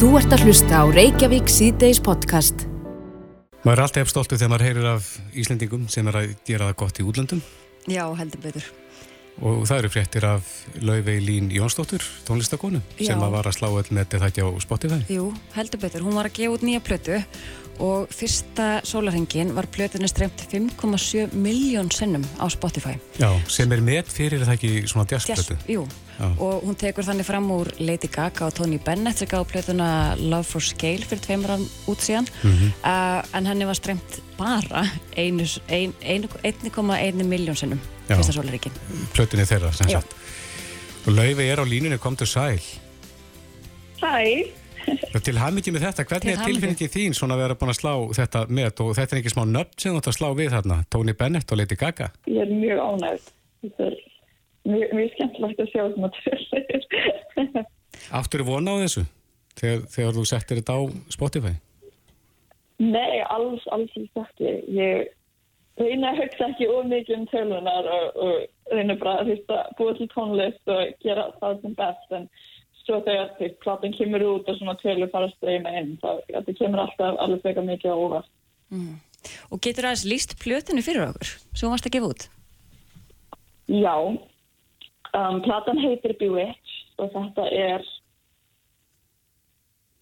[0.00, 2.62] Þú ert að hlusta á Reykjavík síðdeis podcast.
[3.66, 7.00] Maður er alltaf stoltu þegar maður heyrir af Íslendingum sem er að gera það gott
[7.02, 7.42] í útlöndum
[7.84, 8.64] Já, heldur betur.
[9.44, 10.48] og það eru fréttir af
[10.80, 13.20] Laufey Lín Jónsdóttur, tónlistakonu sem Já.
[13.20, 15.00] að var að slá öll með þetta ekki á Spotify.
[15.12, 16.04] Jú, heldur betur.
[16.08, 17.22] Hún var að gefa út nýja plötu
[17.80, 22.96] og fyrsta sólarhengin var plötunni streymt 5,7 miljón sinnum á Spotify.
[23.20, 25.56] Já, sem er með fyrir það ekki svona jazzplötu.
[25.68, 25.84] jú,
[26.20, 26.26] Já.
[26.38, 30.44] og hún tekur þannig fram úr Lady Gaga og Tony Bennett sem gaf plötuna Love
[30.44, 34.84] for Scale fyrir tveimur án út síðan uh, en henni var streymt bara
[35.16, 37.80] einu- ein- ein- 1,1 miljón sinnum
[38.10, 38.72] fyrsta sólarhengin.
[39.14, 40.00] Plötunni þeirra, sem Já.
[40.00, 40.12] sagt.
[41.06, 42.60] Og Laufey er á línunni, kom til sæl.
[45.14, 46.60] Og til hafmyggi með þetta, hvernig Til er hamingju.
[46.60, 49.42] tilfinningin þín svona að vera búin að slá þetta með og þetta er ekki smá
[49.46, 52.10] nöfn sem þú ætti að slá við þarna, Tony Bennett og Lady Gaga.
[52.26, 53.28] ég er mjög ánægð.
[53.62, 53.94] Þetta er
[54.68, 57.64] mjög, mjög skemmtilegt að sjá svona tölur.
[58.20, 59.06] Áttur vona á þessu
[59.58, 60.80] þegar, þegar þú settir þetta á
[61.12, 61.54] Spotify?
[62.80, 64.52] Nei, alls, alls ekki.
[64.72, 65.10] Ég
[65.80, 69.92] reyna að hugsa ekki of mikið um tölunar og, og reyna bara að hlusta, búa
[69.98, 72.16] til tónlist og gera það sem best.
[72.16, 72.26] En
[72.80, 76.56] svo þegar því platan kemur út og svona tölur fara að streyma inn, þá þetta
[76.62, 78.34] kemur alltaf alveg frekar mikið á óvart.
[79.52, 82.28] Og getur aðeins líst plötunni fyrir okkur sem hún varst að gefa út?
[83.70, 83.94] Já,
[85.14, 87.86] um, platan heitir Bewitched og þetta er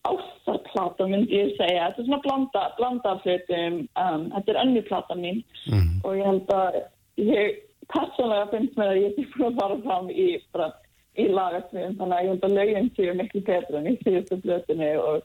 [0.08, 1.88] ástarplata myndi ég segja.
[1.90, 3.80] Þetta er svona blanda, blanda af hlutum.
[4.00, 6.00] Um, þetta er önnu plata mín Mhm.
[6.04, 6.82] og ég held að
[7.18, 7.58] ég
[7.92, 10.28] persónlega finnst mér að ég sé búin að fara fram í,
[11.18, 14.90] í lagasmiðum þannig að ég held að lögin séu miklu betra en í síðustu blötunni
[14.96, 15.22] og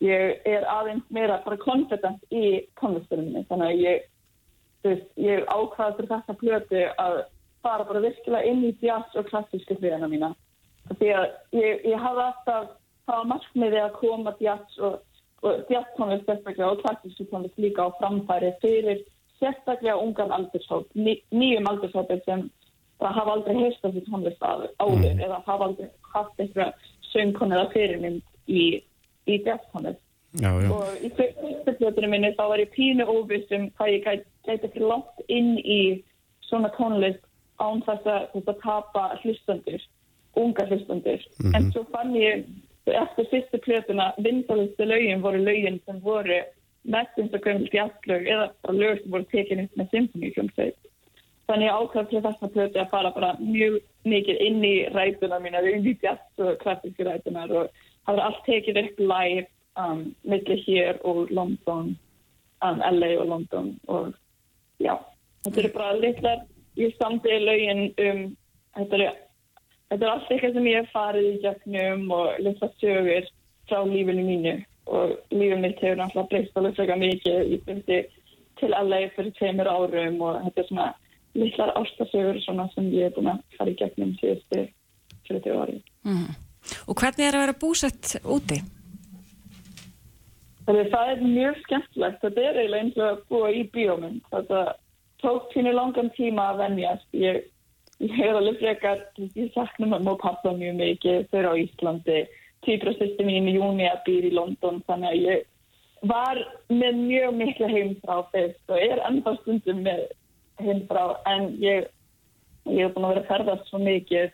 [0.00, 4.02] ég er aðeins meira bara confident í tónlistunni þannig að ég
[5.16, 7.24] ég ákvaði fyrir þessa plötu að
[7.66, 10.32] fara bara virkilega inn í jazz og klassísku hliðina mína.
[10.92, 11.26] Því að
[11.58, 12.72] ég, ég hafði alltaf
[13.06, 15.00] það markmiði að koma jazz og,
[15.42, 19.02] og jazz tónlist sérstaklega og klassísku tónlist líka á framfæri fyrir
[19.40, 22.46] sérstaklega ungan aldurshóp, ný, nýjum aldurshópir sem
[23.02, 25.20] hafa aldrei heist af því tónlist áður mm.
[25.26, 28.64] eða hafa aldrei haft eitthvað söngkon eða fyrirmynd í,
[29.28, 30.02] í jazz tónlist.
[30.36, 30.68] Já, já.
[30.68, 35.22] Og í fyrstu plötunum minni þá var ég pínu óvissum hvað ég gæti, fyrir langt
[35.32, 35.80] inn í
[36.48, 37.22] svona tónlist
[37.62, 39.86] án þess að, þess að tapa hlustandur,
[40.36, 41.26] unga hlustandur.
[41.54, 42.46] En svo fann ég
[42.86, 46.42] eftir fyrstu plötuna, vindalustu lögin voru lögin sem voru
[46.86, 50.78] mest eins og gömul jazzlög eða bara lög sem voru tekin upp með symfóníuhljómsveit.
[51.46, 55.62] Þannig ég ákvæði til þessa plötu að fara bara mjög mikið inn í rætuna mína,
[55.66, 57.70] inn í jazz og klassísku rætunar og
[58.06, 59.46] það var allt tekið upp live
[59.78, 61.94] um, millir hér og London,
[62.62, 64.14] um, LA og London og
[64.82, 64.94] já,
[65.46, 66.44] þetta eru bara litlar,
[66.80, 68.22] ég samtiði lögin um,
[68.76, 69.18] þetta er,
[69.90, 73.30] þetta er allt eitthvað sem ég hef farið í gegnum og litla sögur
[73.70, 74.54] frá lífinu mínu
[74.86, 78.00] og lífið mitt hefur náttúrulega breyst alveg frekar mikið, ég byrti
[78.60, 80.88] til LA fyrir tveimur árum og þetta er svona
[81.36, 84.62] litlar ástasögur svona sem ég er búin að fara í gegnum síðustu
[85.28, 85.76] 30 ári.
[86.86, 88.62] Og hvernig er að vera búsett úti?
[90.66, 92.22] Þannig það er mjög skemmtilegt.
[92.22, 94.22] Þetta er eiginlega eins og að búa í bíómynd.
[94.32, 94.62] Þetta
[95.22, 97.06] tók tínu langan tíma að venjast.
[97.16, 97.42] Ég,
[98.02, 101.26] ég er alveg frekar, ég sakna mamma og pappa mjög mikið.
[101.30, 102.22] Þau eru á Íslandi.
[102.66, 104.80] Týbrastistin mín í júni að býr í London.
[104.88, 105.44] Þannig að ég
[106.06, 110.02] var með mjög miklu heimfrá fyrst og er ennþá stundum með
[110.62, 111.04] heimfrá.
[111.32, 111.88] En ég,
[112.66, 114.32] er búin að vera að ferðast svo mikið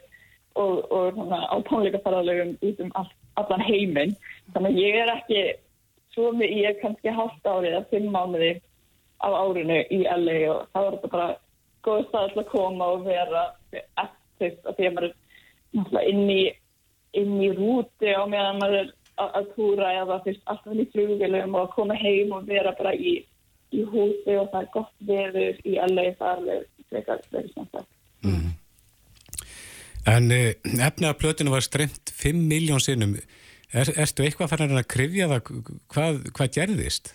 [0.58, 3.10] og, og svona, á tónleikaferðalögum út um all,
[3.40, 4.16] allan heiminn.
[4.54, 5.44] Þannig að ég er ekki
[6.12, 8.52] svo með ég er kannski hálft árið eða fimm mánuði
[9.22, 11.28] á árinu í LA og það var þetta bara
[11.86, 16.42] góð stað að koma og vera eftir því að maður er inn í,
[17.18, 21.56] inn í rúti á meðan maður er að, túra eða fyrst alltaf inn í flugvelum
[21.56, 23.16] og að koma heim og vera bara í,
[23.72, 27.82] í húsi og það er gott veður í LA það er frekar verið snart
[30.08, 33.14] En eh, efni að plötinu var streymt 5 miljón sinnum.
[33.72, 35.50] Er, ertu eitthvað farin að krifja það?
[35.92, 37.12] Hvað, hvað gerðist?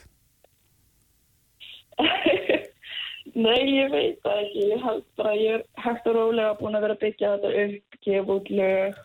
[3.37, 4.61] Nei, ég veit það ekki.
[4.71, 7.63] Ég held bara að ég er hægt og rólega búin að vera að byggja þetta
[7.63, 9.01] upp, gefa út lög,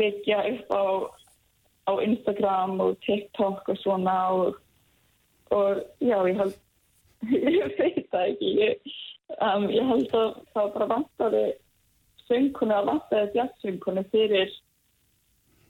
[0.00, 0.84] byggja upp á,
[1.84, 4.56] á Instagram og TikTok og svona og,
[5.52, 6.54] og já, ég held,
[7.60, 8.52] ég veit það ekki.
[8.62, 8.94] Ég,
[9.36, 11.44] um, ég held að það bara vantaði
[12.30, 14.54] söngkunni að vantaði jazzsöngkunni fyrir,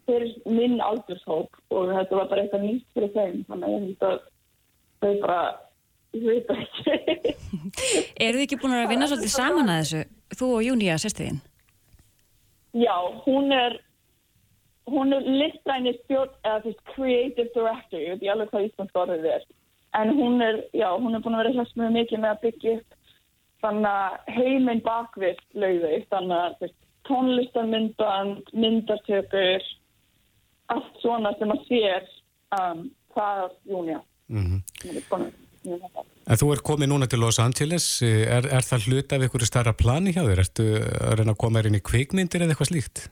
[0.06, 3.42] fyrir minn aldurshóp og þetta var bara eitthvað nýtt fyrir þeim.
[3.50, 4.22] Þannig að ég held að
[5.02, 5.42] þau bara,
[6.16, 7.34] ég veit ekki.
[8.24, 10.02] Eru þið ekki búin að vinna svolítið saman að þessu,
[10.40, 11.40] þú og Júnía, sérstuðin?
[12.78, 12.96] Já,
[13.26, 13.80] hún er
[14.90, 19.28] hún er listræni stjórn, eða veist, creative director, ég veit ég alveg hvað íslensk orðið
[19.36, 19.44] er.
[19.98, 22.76] En hún er, já, hún er búin að vera hjálp mjög mikið með að byggja
[22.78, 22.96] upp
[23.60, 26.72] þannig að heiminn bakvið lauði, þannig að
[27.08, 29.68] tónlistarmyndband, myndartökur,
[30.72, 32.08] allt svona sem að sér
[32.56, 32.84] um,
[33.16, 34.00] það Júnia.
[34.30, 35.30] Mm -hmm.
[35.64, 39.74] En þú er komið núna til Los Angeles, er, er það hlut af einhverju starra
[39.76, 40.42] plani hjá þér?
[40.44, 43.02] Ertu að reyna að koma inn í kveikmyndir eða eitthvað slíkt?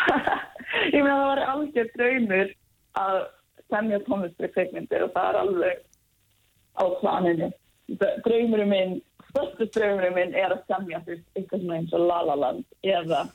[0.94, 2.54] Ég meina það var algjör draumur
[3.00, 3.18] að
[3.70, 5.82] semja tónlistri kveikmyndir og það er alveg
[6.80, 7.50] á planinu.
[8.24, 8.96] Draumurum minn,
[9.28, 13.26] störstu draumurum minn er að semja eitthvað svona eins og La La Land eða,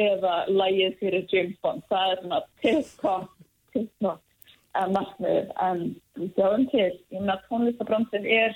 [0.00, 1.84] eða lægið fyrir James Bond.
[1.92, 4.24] Það er svona tipp-topp,
[4.74, 5.84] tipp-topp markmiður en
[6.16, 8.54] við sjáum til, ég meina tónlistabransin er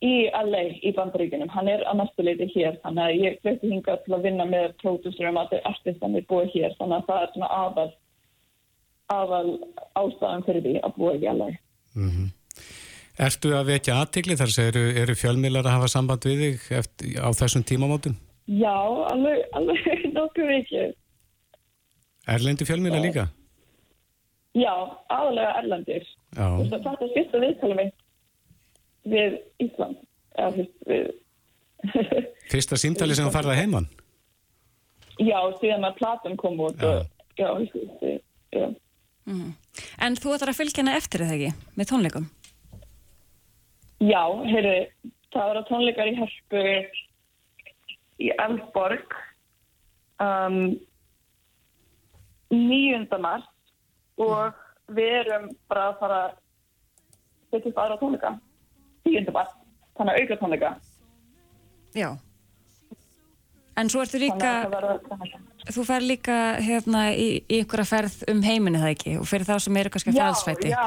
[0.00, 3.96] í LA í bandaríkunum, hann er að næstu leiti hér þannig að ég flutti hinga
[4.04, 7.32] til að vinna með pródúsurum að þetta er artistanir búið hér þannig að það er
[7.34, 7.90] svona aðal
[9.10, 9.48] aðal
[10.00, 12.28] ástæðan fyrir því að búið í LA mm -hmm.
[13.20, 17.20] Ertu að vekja aðtikli þar sem eru, eru fjölmilar að hafa samband við þig eftir,
[17.20, 18.16] á þessum tímamótum?
[18.46, 18.80] Já,
[19.12, 19.84] alveg, alveg
[20.16, 20.96] nokkuð vikið
[22.26, 23.28] Erlendi fjölmilar líka?
[24.58, 24.72] Já,
[25.12, 26.06] aðalega Erlendir.
[26.34, 28.06] Þetta er fyrsta viðtalið mitt
[29.10, 30.00] við Ísland.
[30.38, 31.10] Eða, við...
[32.52, 33.88] fyrsta símtali sem þú farði að heimann?
[35.20, 36.80] Já, síðan að platan kom út.
[36.80, 36.90] Já.
[36.90, 37.48] Og, já,
[38.02, 38.20] við,
[38.56, 38.66] já.
[39.30, 39.54] Mm.
[40.02, 42.28] En þú ætlar að fylgja hana eftir eða ekki, með tónleikum?
[44.00, 44.76] Já, heyrðu,
[45.30, 46.64] það var tónleikar í Hörpu
[48.20, 49.16] í Elfborg
[50.24, 50.58] um,
[52.50, 53.06] 9.
[53.20, 53.46] mars
[54.20, 56.38] og við erum bara að fara að
[57.50, 58.32] setja upp aðra tónleika.
[59.06, 59.54] Tíundu bara,
[59.98, 60.72] þannig að auka tónleika.
[61.96, 62.10] Já.
[63.80, 64.52] En svo ertu líka
[65.70, 69.14] þú fær líka hérna í, í einhverja ferð um heiminu það ekki?
[69.20, 70.86] Og fyrir þá sem eru kannski að fælsvæti já,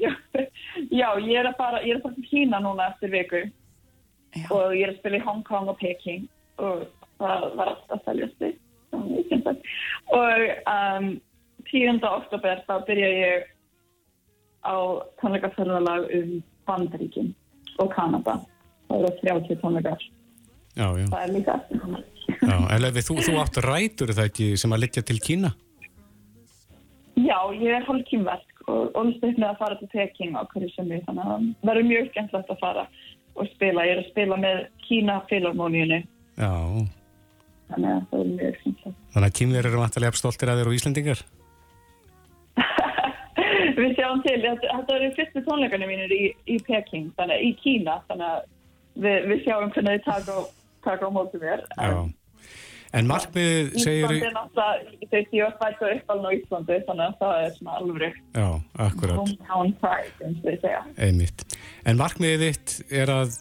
[0.00, 0.12] já,
[1.00, 3.42] já, ég er að fara ég er að fara til Kína núna eftir viku.
[4.30, 4.46] Já.
[4.54, 6.28] og ég er að spila í Hong Kong og Peking.
[6.62, 6.84] Og
[7.18, 8.54] það var alltaf að seljast því
[8.90, 11.10] og um
[11.70, 12.00] 10.
[12.10, 13.48] oktober þá byrja ég
[14.66, 14.76] á
[15.22, 16.32] tónleikaferðalag um
[16.68, 17.32] Bandaríkin
[17.80, 18.38] og Kanada.
[18.88, 20.06] Það eru 30 tónleikar.
[20.76, 21.06] Já, já.
[21.10, 21.56] Það er líka.
[22.40, 25.50] Já, en Lefi, þú, þú átt rætur það ekki sem að liggja til Kína?
[27.20, 30.88] Já, ég er hálf kýmverk og ólstuð með að fara til Peking á hverju sem
[30.88, 32.86] við, þannig að það verður mjög skemmtilegt að fara
[33.34, 33.84] og spila.
[33.88, 36.00] Ég er að spila með Kína Filharmoníunni.
[36.38, 36.54] Já.
[37.70, 39.04] Þannig að það er mjög skemmtilegt.
[39.14, 41.22] Þannig að kýmverður eru vantilega stoltir að þeir og Íslandingar?
[43.80, 48.26] Við sjáum til, þetta eru fyrstu tónleikana mínir í, í Peking, þannig í Kína, þannig
[48.28, 48.40] að
[49.04, 50.40] við, við sjáum hvernig þið taka,
[50.86, 51.62] taka á mótið mér.
[51.76, 52.00] Já.
[52.90, 54.10] En markmið segir...
[54.10, 57.76] Íslandi er náttúrulega, þau séu að fæta uppalinn á Íslandi, þannig að það er svona
[57.78, 58.16] alveg...
[58.34, 58.46] Já,
[58.86, 59.20] akkurat.
[59.20, 60.80] Hometown pride, eins og þið segja.
[61.06, 61.44] Einmitt.
[61.86, 63.36] En markmiðið þitt er að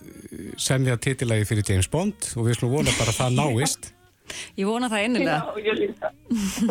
[0.61, 3.89] semja titilagi fyrir James Bond og við slúum vona bara að það náist.
[4.61, 5.41] Ég vona það einnilega.
[5.41, 6.13] Já, ég líka.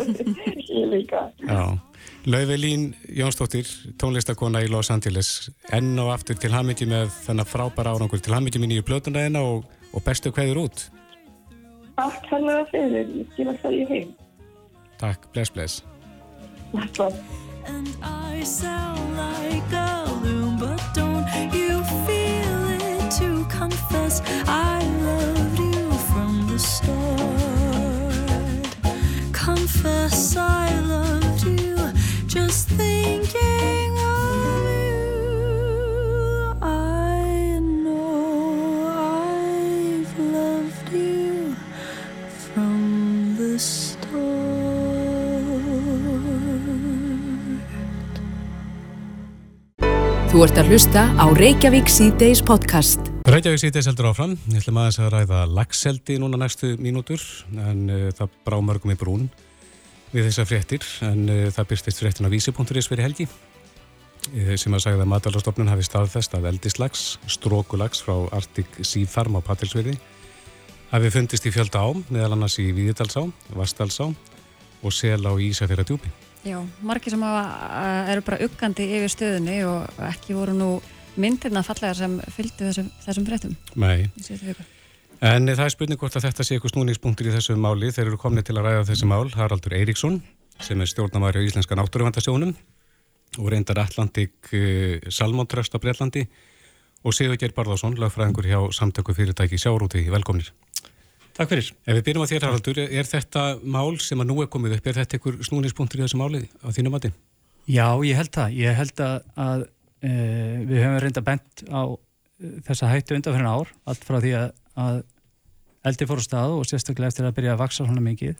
[0.79, 1.25] ég líka.
[1.43, 1.63] Já.
[2.29, 3.65] Lauvelín Jónsdóttir,
[3.97, 8.61] tónlistakona í Los Angeles, enn og aftur til hamingi með þennan frábæra árangur, til hamingi
[8.61, 10.83] mín í blötundaðina og, og bestu hverður út.
[11.97, 14.11] Takk helga fyrir, ég skilja það í heim.
[15.01, 15.81] Takk, bless, bless.
[16.77, 16.93] It
[23.17, 24.21] to confess?
[30.37, 31.18] I loved
[32.29, 35.01] just thinking of you.
[36.61, 41.55] I know I've loved you
[42.53, 44.13] from the start.
[50.29, 53.01] Þú ert að hlusta á Reykjavík C-Days podcast.
[53.25, 54.37] Reykjavík síðdeis heldur áfram.
[54.53, 57.17] Ég ætlum aðeins að ræða lagseldi núna næstu mínútur
[57.57, 59.31] en uh, það brá mörgum í brún
[60.13, 64.85] við þessar fréttir en uh, það byrstist fréttin á vísi.is fyrir helgi uh, sem að
[64.85, 69.97] sagða að matalastofnun hafi staðfest að eldislags, strókulags frá Arctic Sea Farm á Patrilsverði
[70.89, 76.09] hafi fundist í fjölda ám meðal annars í Víðidalsá, Vastalsá og Sel á Ísafjara djúpi.
[76.47, 80.71] Já, margir sem hafa, uh, eru bara uggandi yfir stöðunni og ekki voru nú
[81.19, 83.55] myndirna fallega sem fylgdi þessum, þessum fréttum.
[83.75, 84.09] Nei.
[85.19, 87.89] En það er spurning hvort að þetta sé eitthvað snúningspunktur í þessu máli.
[87.91, 89.25] Þeir eru komni til að ræða þessi mál.
[89.33, 90.21] Haraldur Eiríksson,
[90.63, 92.53] sem er stjórnamæri á Íslenska náttúruvandasjónum
[93.39, 94.47] og reyndar Atlantik
[95.11, 96.23] Salmon Trust á Breitlandi
[97.03, 100.05] og Sigur Geir Barðarsson, lagfræðingur hjá samtöku fyrirtæki Sjárúti.
[100.07, 100.53] Velkomnir.
[101.35, 101.67] Takk fyrir.
[101.87, 104.87] Ef við byrjum á þér Haraldur, er þetta mál sem að nú er komið upp,
[104.87, 107.11] er þetta einhver snúningspunktur í þessu máli á þínu mati?
[107.67, 108.55] Já, ég held það.
[108.59, 109.63] Ég held að, að
[109.99, 110.11] e,
[110.63, 114.51] við höfum reynda bent á e, þessa hættu undan fyrir ár, allt frá því að,
[114.79, 115.01] að
[115.89, 118.39] eldi fór á stað og sérstaklega eftir að byrja að vaksa svona mikið.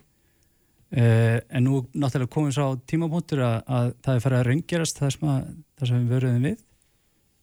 [0.90, 1.04] E,
[1.48, 5.00] en nú náttúrulega komum við svo á tímapunktur að, að það er farið að raunggerast
[5.00, 5.46] það sem, að,
[5.78, 6.64] það sem við verðum við.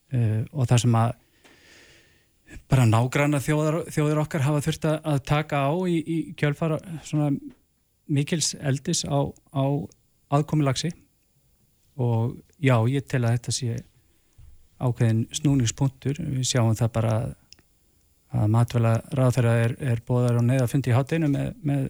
[0.07, 1.15] E, og það sem að
[2.71, 7.31] bara nágranna þjóðar, þjóðar okkar hafa þurft að taka á í, í kjölfara svona
[8.07, 9.19] mikils eldis á,
[9.51, 9.65] á
[10.31, 10.93] aðkomilagsi
[11.99, 13.77] og já, ég tel að þetta sé
[14.77, 16.19] ákveðin snúningspunktur.
[16.21, 17.35] Við sjáum það bara að,
[18.35, 21.89] að matvæla ráðferða er, er bóðar og neða fundi í hátinu með, með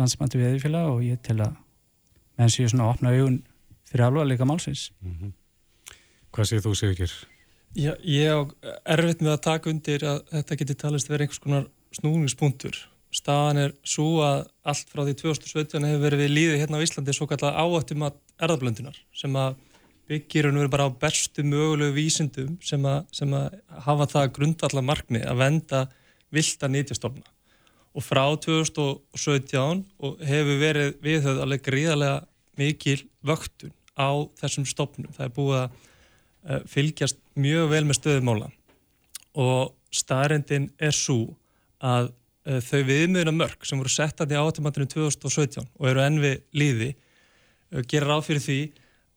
[0.00, 1.54] landsmæntu viðfélag og ég tel að
[2.40, 3.38] menn séu svona að opna augun
[3.88, 5.32] fyrir alvarleika málsins Mm -hmm.
[6.32, 7.12] Hvað segir þú, Sigurkjör?
[7.76, 8.40] Ég á
[8.84, 12.78] erfitt með að taka undir að þetta geti talist að vera einhvers konar snúningspunktur.
[13.12, 17.12] Staðan er svo að allt frá því 2017 hefur verið við líðið hérna á Íslandi
[17.12, 19.56] svo kallar áættum að erðablöndunar sem að
[20.10, 24.32] byggir og nú er bara á bestu mögulegu vísindum sem að, sem að hafa það
[24.38, 25.82] grundvallar markmið að venda
[26.32, 27.28] vilda nýtjastofna.
[27.92, 32.22] Og frá 2017 og hefur verið viðhauð alveg gríðarlega
[32.58, 35.12] mikil vöktun á þessum stofnum.
[35.12, 38.50] Það er búið að uh, fylgjast mjög vel með stöðumála
[39.42, 41.34] og staðrendin er svo
[41.84, 42.10] að
[42.48, 46.40] uh, þau viðmiðuna mörg sem voru sett að því átumandinu 2017 og eru enn við
[46.56, 48.60] líði uh, gera ráð fyrir því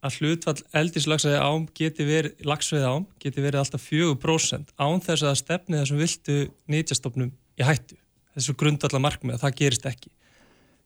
[0.06, 5.40] að hlutvall eldislagsveið ám geti verið lagsveið ám geti verið alltaf 4% án þess að
[5.42, 6.38] stefni þessum viltu
[6.72, 7.98] nýtjastofnum í hættu
[8.36, 10.12] þessu grundvallar markmið að það gerist ekki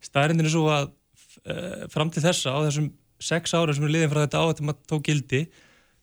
[0.05, 4.11] staðrendin er svo að uh, fram til þessa á þessum sex ára sem er liðin
[4.13, 5.43] frá þetta átum að tók gildi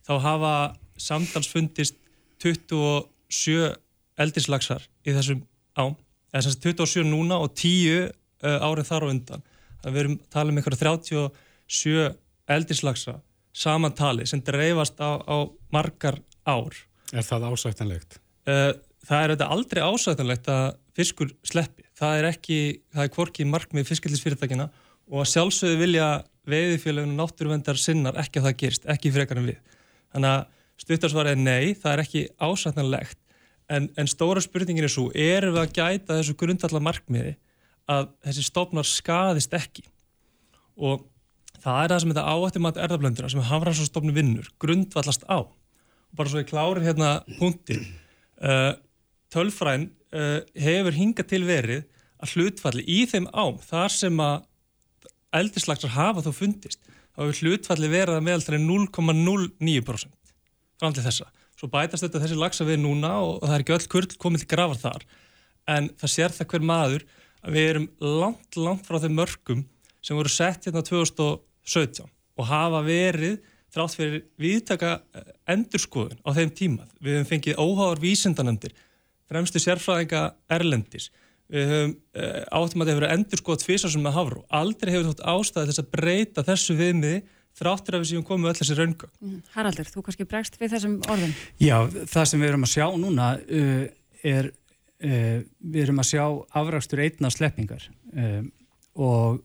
[0.07, 0.53] þá hafa
[1.01, 1.97] samtals fundist
[2.45, 3.73] 27
[4.21, 5.43] eldislagsar í þessum
[5.77, 5.97] ám,
[6.33, 9.45] eða sem sagt 27 núna og 10 uh, árið þar á undan.
[9.83, 12.07] Það við erum talað um einhverja 37
[12.50, 13.19] eldislagsa
[13.57, 15.37] samantali sem dreifast á, á
[15.73, 16.75] margar ár.
[17.12, 18.19] Er það ásættanlegt?
[18.47, 18.73] Uh,
[19.07, 21.87] það er þetta aldrei ásættanlegt að fiskur sleppi.
[21.97, 22.59] Það er ekki,
[22.93, 24.69] það er hvorki markmið fiskildisfyrirtækina
[25.07, 26.09] og að sjálfsögðu vilja
[26.47, 29.79] veiðifélaginu náttúruvendar sinnar ekki að það gerist, ekki frekar en við.
[30.15, 30.45] Þannig að
[30.83, 33.19] stuttarsvar er nei, það er ekki ásættanlegt
[33.73, 37.35] en, en stóra spurningin er svo, erum við að gæta þessu grundallar markmiði
[37.91, 39.87] að þessi stofnar skadist ekki
[40.76, 41.07] og
[41.67, 46.31] það er það sem þetta áhættum að erðablöndina sem hafrannsstofnum vinnur grundvallast á og bara
[46.31, 48.73] svo ég klárir hérna punkti uh,
[49.35, 51.87] tölfræn uh, hefur hingað til verið
[52.23, 54.45] að hlutfalli í þeim ám þar sem að
[55.37, 56.81] eldislagsar hafa þó fundist
[57.17, 60.33] þá hefur hlutfalli verið að meðaltæri 0,09%
[60.77, 61.29] fram til þessa.
[61.57, 64.51] Svo bætast þetta þessi lagsa við núna og það er ekki öll kurl komið til
[64.53, 65.07] grafar þar
[65.73, 67.07] en það sér það hver maður
[67.47, 69.65] að við erum langt, langt frá þeim mörgum
[70.05, 70.85] sem voru sett hérna
[71.67, 73.39] 2017 og hafa verið
[73.77, 76.89] þrátt fyrir viðtaka eh, endurskoðun á þeim tíma.
[77.01, 78.75] Við hefum fengið óháðar vísindanendir,
[79.29, 81.11] fremstu sérfræðinga Erlendis.
[81.47, 84.41] Við höfum uh, áttum að það hefur verið endurskoðað tvísarsum með hafru.
[84.59, 87.21] Aldrei hefur þótt ástæði þess að breyta þessu viðmiði
[87.57, 89.11] þráttur að við séum komið öll þessi raunga.
[89.23, 91.37] Mm, Haraldur, þú kannski bregst við þessum orðum.
[91.63, 91.77] Já,
[92.11, 93.85] það sem við erum að sjá núna uh,
[94.33, 94.51] er,
[95.07, 96.25] uh, við erum að sjá
[96.63, 98.51] afrakstur einna sleppingar um,
[99.07, 99.39] og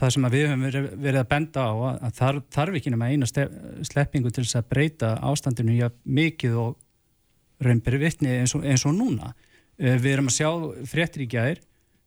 [0.00, 3.28] það sem við höfum verið, að benda á að, að þar, þarf ekki nema eina
[3.28, 6.76] sleppingu til þess að breyta ástandinu að mikið og
[7.60, 9.34] raumberi vittni eins, eins og núna.
[9.80, 10.50] Uh, við erum að sjá
[10.88, 11.60] fréttir í gæðir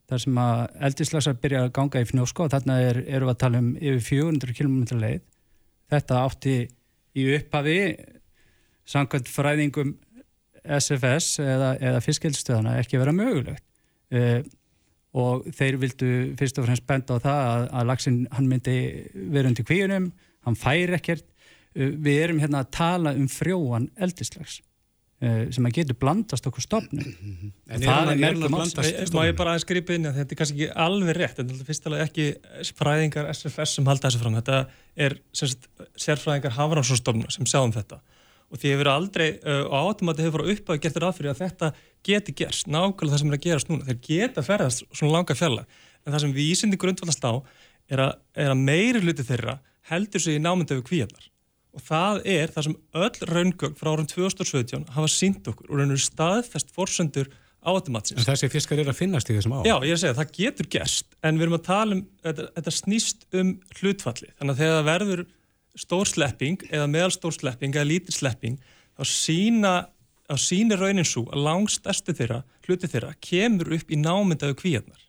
[0.09, 3.43] þar sem að eldislagsar byrja að ganga í fnjósko og þarna er, erum við að
[3.43, 5.21] tala um yfir 400 km leið
[5.93, 6.55] þetta átti
[7.13, 7.77] í upphafi
[8.89, 9.93] samkvæmt fræðingum
[10.63, 13.63] SFS eða, eða fiskildstöðana ekki vera mögulegt
[14.13, 14.43] uh,
[15.13, 18.77] og þeir vildu fyrst og fremst benda á það að, að lagsin hann myndi
[19.13, 20.11] vera undir kvíunum
[20.47, 21.25] hann fær ekkert.
[21.73, 24.59] Uh, við erum hérna að tala um frjóan eldislags
[25.23, 27.05] uh, sem að getur blandast okkur stofnum.
[27.69, 30.59] En er hann að blandast Má ég bara aðeins gripa inn að þetta er kannski
[30.59, 34.39] ekki alveg rétt en þetta er fyrst alveg ekki fræðingar SFS sem halda þessu fram.
[34.41, 34.59] Þetta
[35.07, 38.01] er sérfræðingar Hafranssonstofnuna sem sjáum þetta
[38.53, 41.41] og því hefur aldrei uh, og átumati hefur farið upp að geta ráð fyrir að
[41.41, 41.71] þetta
[42.05, 45.65] geti gerst, nákvæmlega það sem er að gerast núna þeir geta ferðast svona langa fjalla
[46.03, 47.33] en það sem vísindi grundvallast á
[47.91, 51.29] er að, er að meiri hluti þeirra heldur sig í námynda við kvíarnar
[51.73, 56.01] og það er það sem öll raungögn frá árum 2017 hafa sínt okkur og raunur
[56.01, 57.31] staðfest forsöndur
[57.63, 58.19] átumatsins.
[58.19, 59.59] En þessi fiskar eru að finnast í þessum á?
[59.65, 62.47] Já, ég er að segja, það getur gerst en við erum að tala um, þetta,
[62.57, 65.23] þetta snýst um hlutfalli, þannig að þegar það verður
[65.79, 68.59] stór slepping eða meðalstór slepping eða lítil slepping
[68.93, 69.73] þá sína,
[70.29, 75.01] þá sínir raunin svo að langstæstu þeirra hluti þeirra kemur upp í námyndaðu kvíarnar.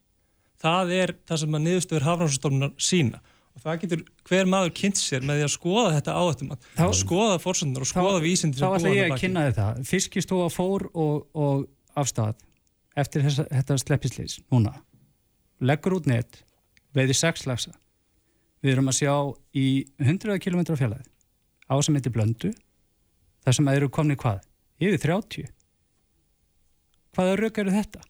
[0.64, 3.20] Það er það sem að niðurstöður hafrannsstofnunar sína
[3.54, 6.98] og það getur hver maður kynnt sér með því að skoða þetta áhættum að Þá-
[6.98, 9.84] skoða fórsöndunar og skoða vísindi Þá ætla ég að kynna þið það.
[9.92, 12.34] Fiskistofa fór og, og afstæð
[12.96, 14.72] eftir þessa, þetta sleppislýs núna.
[15.60, 16.40] Leggur út net,
[16.96, 17.76] veiði sex lagsa.
[18.64, 19.14] Við erum að sjá
[19.60, 19.66] í
[20.00, 21.04] 100 km fjallæð
[21.68, 22.50] á sem heitir blöndu
[23.44, 24.40] þar sem eru komni hvað?
[24.80, 25.50] Yfir 30.
[27.14, 28.00] Hvaða rauk eru þetta?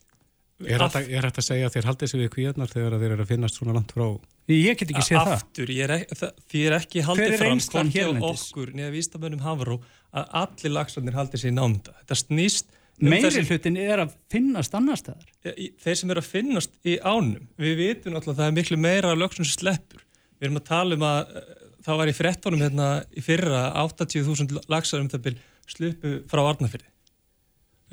[0.64, 3.24] Er þetta er hægt að segja að þeir haldið sér við kvíarnar þegar þeir eru
[3.24, 4.04] að finnast svona langt frá?
[4.54, 5.32] Ég get ekki séð það.
[5.34, 8.92] Aftur, ég er ekki, það, því er ekki haldið er fram hvorki á okkur neða
[8.94, 9.76] vístamönnum Havró
[10.14, 11.96] að allir lagsarnir haldið sér í námynda.
[12.04, 12.70] Þetta snýst
[13.02, 15.26] um Meiri þessi- hlutin er að finnast annar staðar.
[15.82, 19.10] þeir sem eru að finnast í ánum við vitum alltaf að það er miklu meira
[19.10, 20.03] af lögsum sem sleppur.
[20.38, 21.50] Við erum að tala um að eh,
[21.86, 25.42] það var í frettónum hérna í fyrra 80.000 lagsar um það byrj
[25.74, 26.88] sluppu frá Arnafyrði.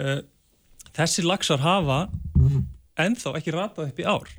[0.01, 0.21] Uh,
[0.95, 2.00] þessi lagsar hafa
[3.00, 4.31] ennþá ekki ratað upp í ár.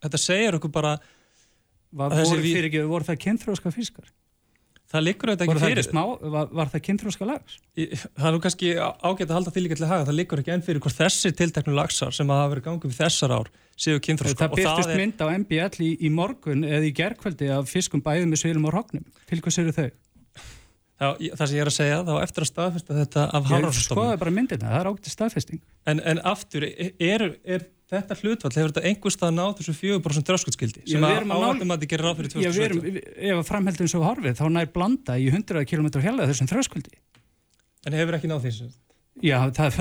[0.00, 0.94] Þetta segir okkur bara
[1.90, 4.06] Var, voru, ví- fyrir voru það kynþróska fiskar?
[4.90, 5.86] Það liggur auðvitað ekki fyrir.
[5.86, 6.02] smá,
[6.34, 7.56] var, var það kynþróska lags?
[7.76, 10.64] Það er nú kannski ágætt að halda því líka til haga, það liggur ekki enn
[10.66, 14.56] fyrir hvort þessi tilteknu lagsar sem hafa verið gangið við þessar ár séu kynþróska Það
[14.58, 18.66] byrtist mynd á MBL í, í morgun eða í gerkvöldi af fiskum bæðum með svilum
[18.68, 19.06] og hrognum.
[19.30, 19.88] Til hvers eru þau?
[21.00, 23.98] Það, það sem ég er að segja, þá eftir að staðfesta þetta af Ég Hafrannsóknastofnun.
[23.98, 25.60] skoði bara myndina, það er ágætti staðfesting.
[25.90, 27.24] En, en aftur, er,
[27.56, 31.90] er þetta hlutfall, hefur þetta einhver stað náð þessu 4% dröskutskildi sem við að þið
[31.90, 32.84] gerir ráð fyrir Já, við erum, 2017?
[32.84, 36.94] við- ef að framheldum svo horfið, þá nær blanda í 100 km hella þessum þröskuldi.
[37.88, 38.70] En hefur ekki náð því sem
[39.26, 39.80] Já, það,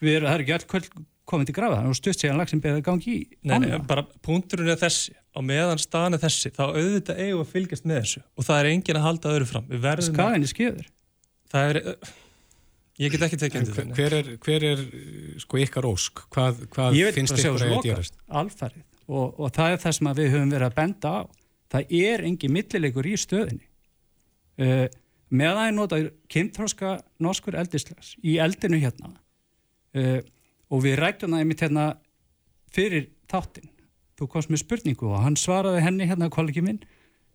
[0.00, 0.88] við erum, það er ekki all kvöld
[1.30, 3.18] komið til grafa, og stutt séðan lag sem beðið gangi í.
[3.46, 7.52] Nei, nei, bara punkturinn er þessi á meðan staðan er þessi, þá auðvitað eigum að
[7.52, 8.22] fylgjast með þessu.
[8.34, 9.68] Og það er engin að halda öðru fram.
[9.70, 10.88] Við verðum að, Skaðin er skjöður.
[11.52, 11.80] það er
[13.00, 14.82] ég get ekki tekið hver, hver, er, hver er
[15.40, 16.24] sko ykkar ósk?
[16.34, 18.18] Hvað, hvað finnst ykkur að gerast?
[18.42, 18.86] alfarið.
[19.10, 21.20] Og, og það er það sem að við höfum verið að benda á.
[21.70, 23.66] Það er engi millilegur í stöðinni
[24.60, 24.86] uh,
[25.30, 26.00] með að ég nota
[26.34, 29.14] kynþróska norskur eldislags í eldinu hérna.
[29.94, 30.18] Uh,
[30.70, 31.86] og við rættum það einmitt hérna
[32.74, 33.69] fyrir þáttinn
[34.20, 36.82] þú komst með spurningu og hann svaraði henni hérna kollegi minn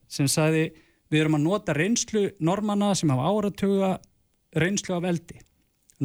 [0.08, 0.68] sem sagði
[1.10, 3.96] við erum að nota reynslu normanna sem hafa áratuga
[4.56, 5.40] reynslu af eldi.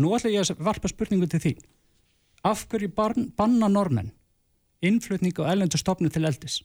[0.01, 1.61] Nú ætla ég að varpa spurningu til þín.
[2.47, 4.15] Af hverju banna normenn
[4.81, 6.63] innflutning á ellendu stopnu til eldis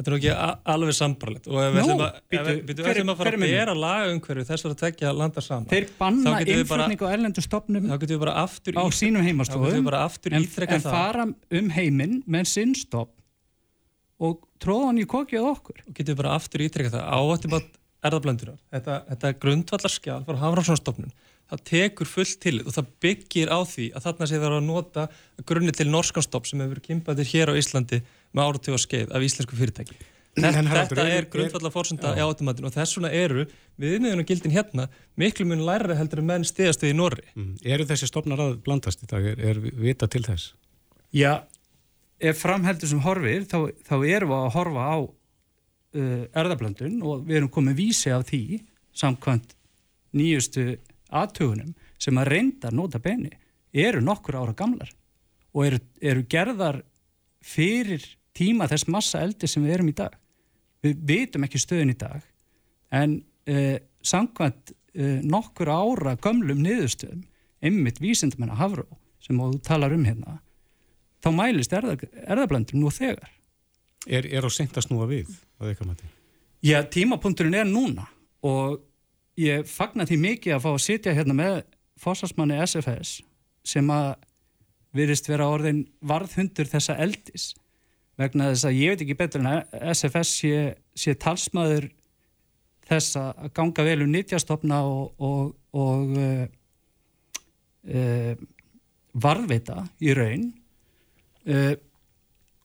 [0.00, 0.30] Þetta er ekki
[0.72, 4.76] alveg sambarlegt og ef við Nú, við- ætlum að fara að bera lagaumhverfi þess að
[4.80, 10.32] tekja landa saman þeir banna innflutning á ellendu stopnum á í- sínum heimastofum bara aftur
[10.38, 10.88] en, en það.
[10.88, 13.12] fara um heiminn með sinnstopp
[14.20, 15.78] og tróða hann í kokið okkur.
[15.88, 17.04] Og getum við bara aftur ítrekka það.
[17.20, 17.68] Ávættum að
[18.08, 21.12] erðablöndunar þetta, þetta grundvallar skjál frá Hafranssonstofnun
[21.50, 25.08] það tekur fullt til og það byggir á því að þarna sé það að nota
[25.50, 28.00] grunni til norskanstopp sem hefur verið kynpaðir hér á Íslandi
[28.34, 29.98] með áratuga skeið af íslensku fyrirtæki
[30.40, 33.46] þetta, þetta er- grundvallar fórsenda í átumatinu og þess vegna eru
[33.82, 34.84] viðmiðunum gildin hérna
[35.18, 37.56] miklu mun læra heldur en menn stiðast við í Norri Mm.
[37.66, 39.26] Eru þessi stofnar að blandast í dag?
[39.26, 40.52] Er, er vita til þess?
[41.10, 41.42] já,
[42.22, 43.58] ef framheldur sem horfir þá,
[43.88, 48.60] þá erum við að horfa á uh, erðablöndun og við erum komið vísi af því
[49.02, 49.56] samkvæmt
[50.14, 50.76] nýjustu
[51.10, 53.30] aðtugunum sem að reynda nota beni
[53.72, 54.90] eru nokkur ára gamlar
[55.54, 56.82] og eru, eru gerðar
[57.42, 58.04] fyrir
[58.36, 60.14] tíma þess massa eldi sem við erum í dag.
[60.84, 62.22] Við vitum ekki stöðun í dag
[62.94, 63.18] en
[63.50, 67.26] uh, samkvæmt uh, nokkur ára gömlum niðurstöðum
[67.60, 68.86] einmitt vísindamenn að Hafró
[69.20, 70.38] sem þú talar um hérna
[71.20, 73.28] þá mælist erða, erðablöndum nú þegar.
[74.08, 75.34] Er, er á að snúa við?
[75.60, 76.08] að mati?
[76.64, 78.06] Já, tímapunkturinn er núna
[78.44, 78.80] og
[79.40, 81.62] ég fagna því mikið að fá að sitja hérna með
[82.00, 83.20] fósasmanni SFS
[83.66, 84.12] sem að
[84.96, 87.50] virðist vera orðin varðhundur þessa eldis
[88.20, 90.54] vegna þess að ég veit ekki betur en að SFS sé,
[90.98, 91.88] sé talsmaður
[92.90, 96.46] þess að ganga vel um nýtjastofna og, og, og uh,
[97.86, 98.32] uh,
[99.14, 100.48] varðveita í raun.
[101.46, 101.76] Uh,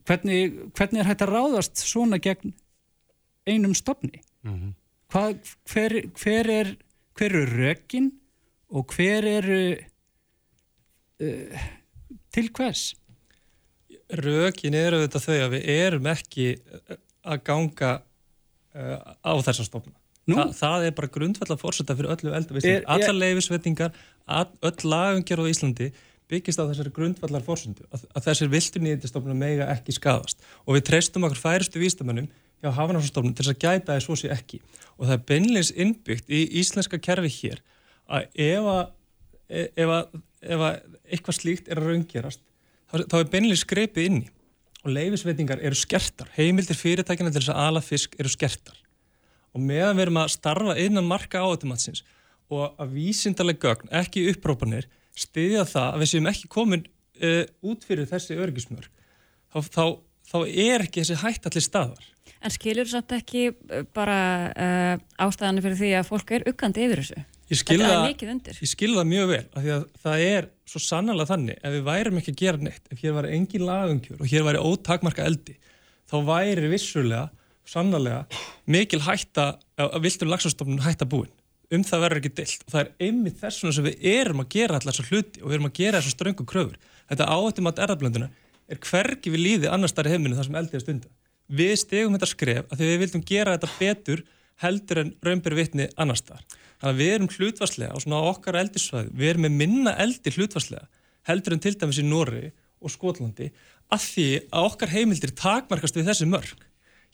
[0.08, 2.56] hvernig, hvernig er hægt að ráðast svona gegn
[3.46, 4.24] einum stofni?
[4.46, 4.74] Mm
[5.16, 6.70] Hvað, hver, hver er
[7.16, 8.10] hver er rökin
[8.68, 9.46] og hver er
[11.24, 11.68] uh,
[12.36, 12.90] til hvers
[14.12, 16.98] Rökin eru auðvitað þau að við erum ekki uh,
[17.32, 19.96] að ganga uh, á þessa stofna.
[20.28, 22.84] Þa, það er bara grundvallar fórseta fyrir öllu eldu Íslandi.
[22.92, 23.96] Allar leifisvetningar,
[24.36, 25.90] öll lagumgjör á Íslandi
[26.28, 30.88] byggist á þessari grundvallar fórsendu að, að þessir viltu nýðindistofnum mega ekki skadast og við
[30.90, 32.28] treystum okkur færistu vístamönnum
[32.64, 34.62] hjá Hafnarsstofnum til þess að gæta svo sé ekki.
[34.96, 37.62] Og það er beinleins innbyggt í íslenska kerfi hér
[38.06, 38.86] að ef að
[39.50, 42.42] ef að, ef að eitthvað slíkt er að raungerast
[42.90, 44.32] þá, þá er beinlega skreipið inni.
[44.86, 46.30] Og leifisveitingar eru skertar.
[46.36, 48.78] Heimildir fyrirtækina til þess að ala fisk eru skertar.
[49.56, 52.04] Og meðan við erum að starfa innan marka áhættumatsins
[52.54, 54.86] og að vísindaleg gögn, ekki upprópanir
[55.18, 58.92] stiðja það að við séum ekki komin uh, út fyrir þessi örgismörk
[59.50, 59.86] þá, þá,
[60.30, 62.12] þá er ekki þessi hætt allir staðar
[62.46, 64.20] En skilur samt ekki uh, bara
[64.52, 67.24] uh, ástæðan fyrir því að fólk er uggandi yfir þessu?
[67.46, 68.58] Þetta er mikið undir.
[68.58, 71.84] Ég skil það mjög vel, af því að það er svo sannlega þannig, ef við
[71.86, 75.58] værum ekki að gera neitt, ef hér væri engin lagumkjör og hér væri ótakmarka eldi,
[76.10, 77.28] þá væri vissulega,
[77.70, 78.24] sannlega,
[78.66, 79.46] mikil hætta,
[79.78, 81.30] að viltur lagsastofnun hætta búin.
[81.74, 82.66] Um það verður ekki deilt.
[82.66, 85.58] Og það er einmitt þessuna sem við erum að gera allar þessar hluti og við
[85.58, 86.76] erum að gera þessar ströngu kröfur.
[87.10, 88.30] Þetta áhættum að erðablönduna
[88.70, 91.10] er hvergi við líði annar starri heiminu þar sem eldið er stunda.
[91.46, 94.24] Við stegum þetta skref að því við vildum gera þetta betur
[94.64, 96.46] heldur en raunbyrði vitni annar starf.
[96.82, 100.88] Þannig að við erum hlutvarslega á svona okkar eldisvæði, við erum með minna eldi hlutvarslega
[101.30, 102.50] heldur en til dæmis í Nóri
[102.82, 103.50] og Skotlandi
[103.94, 106.66] að því að okkar heimildir takmarkast við þessi mörg.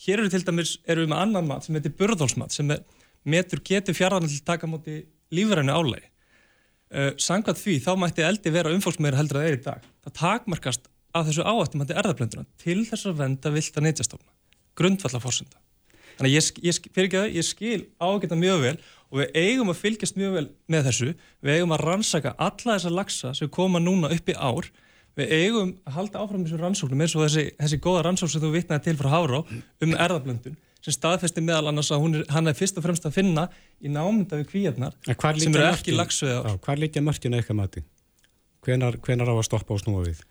[0.02, 2.72] Hér eru til dæmis, eru við með annan mat sem heitir burðólsmat sem
[3.24, 5.04] metur getur fjarðarinn til taka á móti
[5.36, 6.08] lífrænu álægi.
[6.92, 9.86] Uh, Sangvað því þá mætti eldi vera umfólksmeður heldur að það er í dag.
[10.04, 14.32] Það takmarkast af þessu áættum að þetta erðablönduna til þess að venda vilda neytjastofna.
[14.80, 15.60] Grundvalla fórsenda.
[16.18, 18.76] Þannig að ég, ég, sk- fyrir ekki að ég skil ágæta mjög vel
[19.12, 21.10] og við eigum að fylgjast mjög vel með þessu.
[21.44, 24.70] Við eigum að rannsaka alla þessa lagsa sem koma núna upp í ár.
[25.20, 28.52] Við eigum að halda áfram þessu rannsóknum eins og þessi, þessi góða rannsókn sem þú
[28.54, 29.42] vitnaði til frá Háró
[29.84, 33.44] um erðablöndun sem staðfesti meðal annars að er, hann er fyrst og fremst að finna
[33.84, 36.48] í námynda við kvíarnar sem eru ekki lagsveðar.
[36.48, 37.84] Já, hvar liggja mörkina eitthvað mati?
[38.66, 40.24] Hvenar, hvenar á að stoppa og snúa við?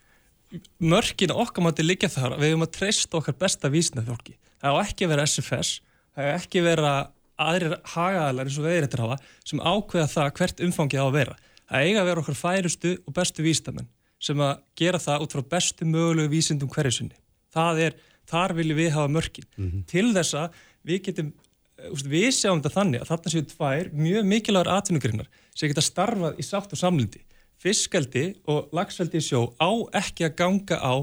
[0.82, 4.36] Mörkin okkar mátti liggja þar við hefum að treysta okkar besta vísna fólki.
[4.60, 5.70] Það á ekki að vera SFS,
[6.16, 6.94] það á ekki að vera
[7.40, 11.36] aðrir hagaðalar eins og veðir þetta hafa sem ákveða það hvert umfangið á að vera.
[11.70, 15.44] Það eiga að vera okkar færustu og bestu vísnamenn sem að gera það út frá
[15.54, 17.16] bestu mögulegu vísindum hverju sinni.
[17.54, 17.94] Það er,
[18.28, 19.46] þar viljum við hafa mörkin.
[19.88, 21.32] Til þess að við getum,
[21.78, 26.36] eh, við sjáum þetta þannig að þarna séu tvær mjög mikilvægur atvinnugrinnar sem geta starfað
[26.36, 27.22] í sátt og samlindi
[27.60, 29.70] fiskeldi og lagsveldi í sjó á
[30.00, 30.94] ekki að ganga á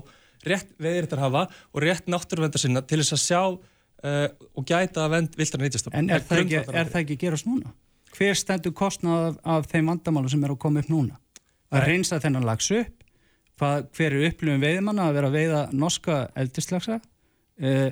[0.48, 5.14] rétt veðirittar hafa og rétt náttúruvenda sinna til þess að sjá uh, og gæta að
[5.16, 5.98] vend viltar nýtjastofn.
[5.98, 7.74] En er það, ekki, er það ekki gerast núna?
[8.18, 11.20] Hver stendur kostnað af, af þeim vandamálu sem er að koma upp núna?
[11.74, 11.88] Að Nei.
[11.92, 13.04] reynsa þennan lags upp?
[13.58, 17.00] Hvað, hver er upplifun veiðmanna að vera að veiða norska eldislagsa?
[17.58, 17.90] Eh,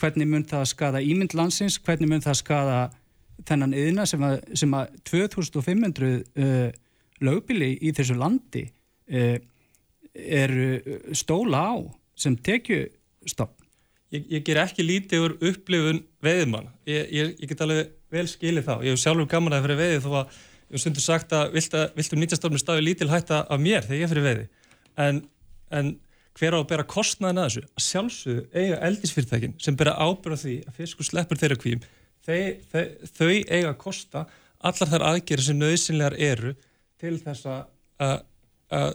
[0.00, 1.78] hvernig mun það skada ímynd landsins?
[1.80, 2.80] Hvernig mun það skada
[3.48, 6.68] þennan yðina sem að, sem að 2500 uh,
[7.24, 8.64] lögbili í þessu landi
[9.12, 9.36] uh,
[10.14, 10.80] eru
[11.16, 11.74] stóla á
[12.16, 12.86] sem tekju
[13.28, 13.60] stopp?
[14.14, 16.68] Ég, ég ger ekki lítið úr upplifun veiðmann.
[16.86, 18.74] Ég, ég, ég get alveg vel skilið þá.
[18.86, 21.74] Ég hef sjálfur gaman að fyrir veiði þó að ég hef stundur sagt að vilt
[21.74, 24.46] að- viltu nýtjastofnum stafi lítil hætta af mér þegar ég fyrir veiði.
[25.02, 25.20] En,
[25.74, 25.90] en
[26.38, 27.64] hver á að bera kostnaðin að þessu?
[27.66, 31.84] Að sjálfsögðu eiga eldisfyrirtækin sem bera ábyrða því að fiskur sleppur þeirra kvíum.
[32.26, 32.38] Þau,
[32.70, 32.84] þau,
[33.18, 34.24] þau eiga að kosta
[34.66, 36.54] allar þær aðgerið sem nöðsynlegar eru
[37.00, 37.66] til þess að-
[38.00, 38.16] að
[38.76, 38.94] að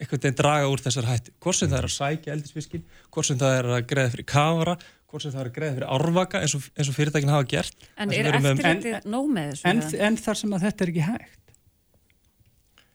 [0.00, 1.30] einhvern veginn draga úr þessar hættu.
[1.40, 4.74] Hvort sem það er að sækja eldisfiskin hvort sem það er að greiða fyrir kafara
[5.10, 7.74] hvort sem það er að greiða fyrir árvaka eins og, eins og fyrirtækin hafa gert.
[7.96, 9.64] En Það er með- eftirlitið nóg með þessu?
[9.70, 11.36] En, en þar sem að þetta er ekki hægt.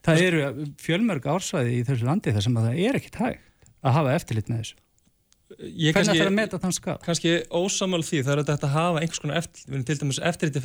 [0.06, 0.40] Það eru
[0.86, 3.42] fjölmörg ársvæði í þessu landi þar sem að það er ekkit hægt
[3.86, 4.76] að hafa eftirlit með þessu.
[5.56, 7.02] Ég hvernig kannski, ætlar að meta þann skap?
[7.06, 10.56] kannski ósamal því það er að hafa einhvers konar eftirlit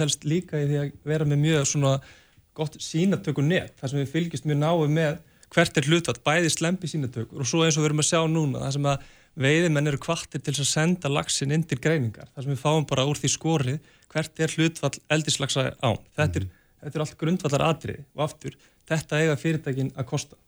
[2.51, 5.19] að gott sínatöku net þar sem við fylgjast mjög náu með
[5.51, 8.61] hvert er hlutvært, bæði slempi sínatökur og svo eins og við erum að sjá núna
[8.67, 9.09] það sem að
[9.41, 13.07] veiðimenn eru kvartir til að senda lagsin inn til greiningar, þar sem við fáum bara
[13.09, 13.79] úr því skorið
[14.11, 15.99] hvert er hlutfall eldislagsa án.
[16.19, 16.47] Þetta er,
[16.83, 18.57] þetta er allt grundvallar atrið og aftur,
[18.91, 20.39] þetta eiga fyrirtækin að kosta.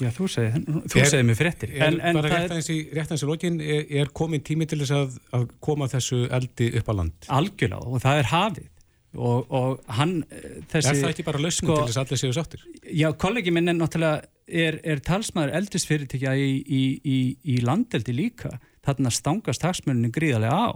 [0.00, 0.56] Já, þú segir,
[0.90, 3.60] þú Er- segir mér fréttir en, en bara rétt aðeins í, rétt aðeins í lokin,
[3.62, 7.28] er, er komin tími til þess að, að koma þessu eldi upp á land?
[7.30, 8.66] algjörlega og það er hafið
[9.14, 12.22] og, og hann eh, þessi, er það ekki bara lausnum sko- til þess að allir
[12.22, 12.64] séu sáttir?
[12.90, 17.18] Já, kollegi minn er náttúrulega er, er talsmaður eldisfyrirtækja í, í, í,
[17.54, 20.72] í landeldi líka þarna stangast hagsmunni gríðarlega á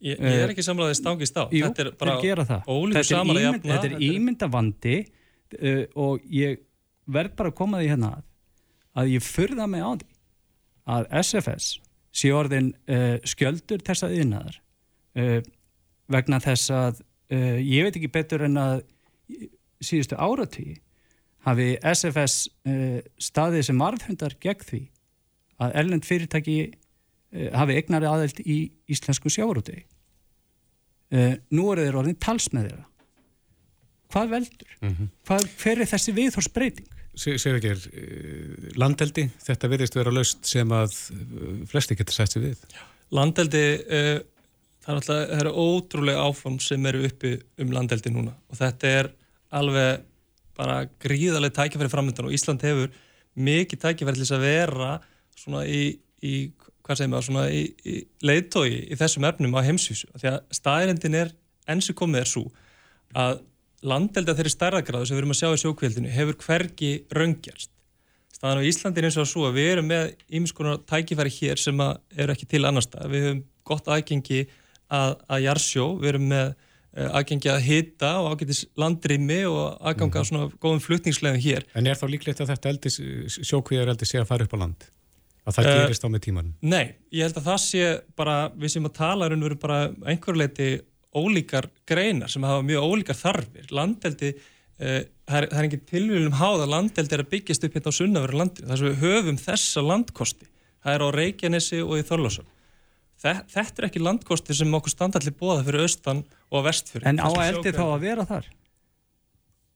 [0.00, 1.44] Ég, ég er ekki samlaðið stangist á.
[1.52, 3.58] Jú, þetta er bara ólíku saman að.
[3.66, 6.62] Þetta er ímyndavandi uh, og ég
[7.04, 8.22] verð bara að koma því hérna að
[8.98, 10.08] að ég furða mig á því
[10.90, 11.68] að SFS
[12.10, 14.58] sé orðin uh, skjöldur þessa yðnaðar
[15.20, 15.38] uh,
[16.10, 18.82] vegna þess að uh, ég veit ekki betur en að
[19.80, 20.74] síðustu áratí
[21.46, 24.82] hafi SFS uh, staðið sem varðhundar gegn því
[25.60, 29.84] að erlend fyrirtæki uh, hafi eignari aðeild í íslensku sjávarútegi
[31.16, 32.88] uh, nú eru þeir orðin talsmeð þeirra
[34.10, 34.72] hvað veldur?
[35.28, 36.96] hvað, hver er þessi viðhorsbreyting?
[37.20, 37.80] Sér ekki er
[38.78, 42.60] landeldi, þetta virðist vera laust sem að eh, flesti getur sett sér við.
[43.14, 43.64] Landeldi,
[44.84, 48.94] það er alltaf, það eru ótrúlega áform sem eru uppi um landeldi núna og þetta
[49.00, 49.10] er
[49.60, 50.06] alveg
[50.60, 52.90] bara gríðarlega tækifæri framöndan og Ísland hefur
[53.40, 54.90] mikið tækifæri til þess að vera
[55.38, 55.82] svona í,
[56.22, 56.34] í
[56.84, 60.10] hvað segir maður, svona í, í leiðtói í þessum efnum á heimsvísu.
[60.18, 61.32] Því að staðirindin er,
[61.70, 62.46] enn sem komið er svo
[63.16, 63.42] að
[63.86, 67.70] landelda þeirri stærðagráðu sem við erum að sjá í sjókveldinu hefur hvergi raungjast.
[68.34, 71.80] Staðan á Íslandi er eins og svo að við erum með ímiskonar tækifæri hér sem
[71.80, 73.08] eru ekki til annar stað.
[73.12, 74.42] Við höfum gott aðgengi
[74.90, 80.10] að, að jarsjó, við erum með uh, aðgengi að hita og ágætis landrými og aðganga
[80.10, 80.28] mm -hmm.
[80.30, 81.66] svona góðum flutningslegum hér.
[81.74, 83.00] En er þá líklegt að þetta eldis,
[83.38, 84.88] sjókvíðar eldi sé að fara upp á land?
[85.46, 86.54] Að það uh, gerist á með tímanum?
[86.60, 87.84] Nei, ég held að það sé
[88.16, 90.70] bara, við sem að tala um veru bara einhverleiti
[91.10, 93.66] ólíkar greinar sem hafa mjög ólíkar þarfir.
[93.70, 94.34] Landeldi,
[94.80, 97.98] uh, það er, er engin tilvílum háð að landeldi er að byggjast upp hérna á
[97.98, 98.68] sunnaveru landinu.
[98.68, 100.50] Það sem við höfum þessa landkosti,
[100.84, 102.48] það er á Reykjanesi og í Þorlásson.
[103.20, 107.06] Þetta er ekki landkosti sem okkur standalli bóða fyrir austan og vestfyrir.
[107.10, 108.48] En á eldi þá að vera þar?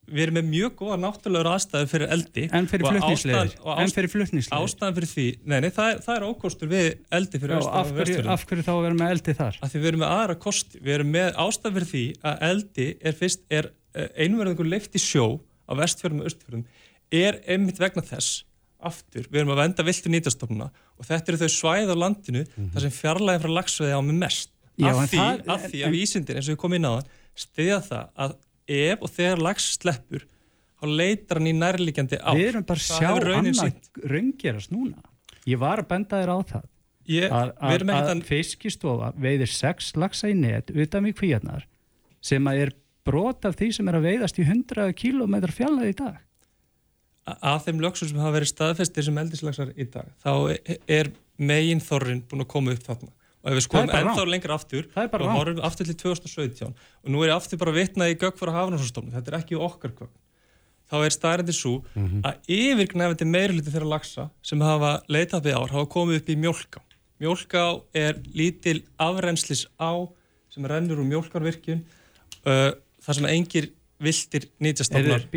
[0.05, 2.43] Við erum með mjög góða náttúrulegur aðstæðu fyrir eldi.
[2.53, 3.55] En fyrir flutnisleðir?
[3.73, 4.65] En fyrir flutnisleðir?
[4.65, 8.29] Ástæðan fyrir því, nei, nei, það, það er ókostur við eldi fyrir austan og vestfyrir.
[8.35, 9.61] Af hverju þá að vera með eldi þar?
[9.65, 10.83] Af því við erum með aðra kosti.
[10.85, 13.71] Við erum með ástæðan fyrir því að eldi er fyrst, er
[14.27, 15.27] einverðingur leift í sjó
[15.65, 16.67] á vestfjörðum og östfjörðum,
[17.25, 18.45] er einmitt vegna þess
[18.91, 22.51] aftur, við erum að venda viltu nýtastofnuna og þetta eru þau svæð á landinu mm
[22.55, 22.71] -hmm.
[22.75, 24.51] þar sem fjarlæði frá lagsveði á með mest.
[24.75, 27.11] Já, af, því, það, af því að vísindir eins og við komum inn á það
[27.45, 28.37] stiðja það að
[28.75, 30.27] ef og þegar lags sleppur
[30.81, 35.03] þá leitar hann í nærlíkjandi á Við erum bara sjá annað raunggerast núna.
[35.47, 36.71] Ég var að benda þér á það.
[37.05, 41.67] Ég, að, að, að fiskistofa veiðir sex lagsa í net utan við kvíarnar
[42.25, 42.71] sem að er
[43.05, 46.23] brot af því sem er að veiðast í 100 km fjallaði í dag
[47.25, 50.33] að þeim lögsum sem hafa verið staðfestir sem eldislagsar í dag, þá
[50.87, 53.13] er megin þorrin búin að koma upp þarna.
[53.45, 57.33] Og ef við skoðum ennþá lengur aftur og horfum aftur til 2017 og nú er
[57.33, 60.13] ég aftur bara vitnað í gögg fyrir hafnarsstofnum, þetta er ekki okkar gögg
[60.91, 62.21] þá er staðrændið svo mm -hmm.
[62.29, 66.81] að yfirgnæfandi meiruliti þeirra lagsa sem hafa leitað við ár hafa komið upp í mjölká
[67.21, 69.93] mjölká er lítil afrenslis á
[70.53, 71.85] sem rennur úr mjölkarvirkjun
[72.47, 75.29] uh, þar sem engir viltir nýtjastofnar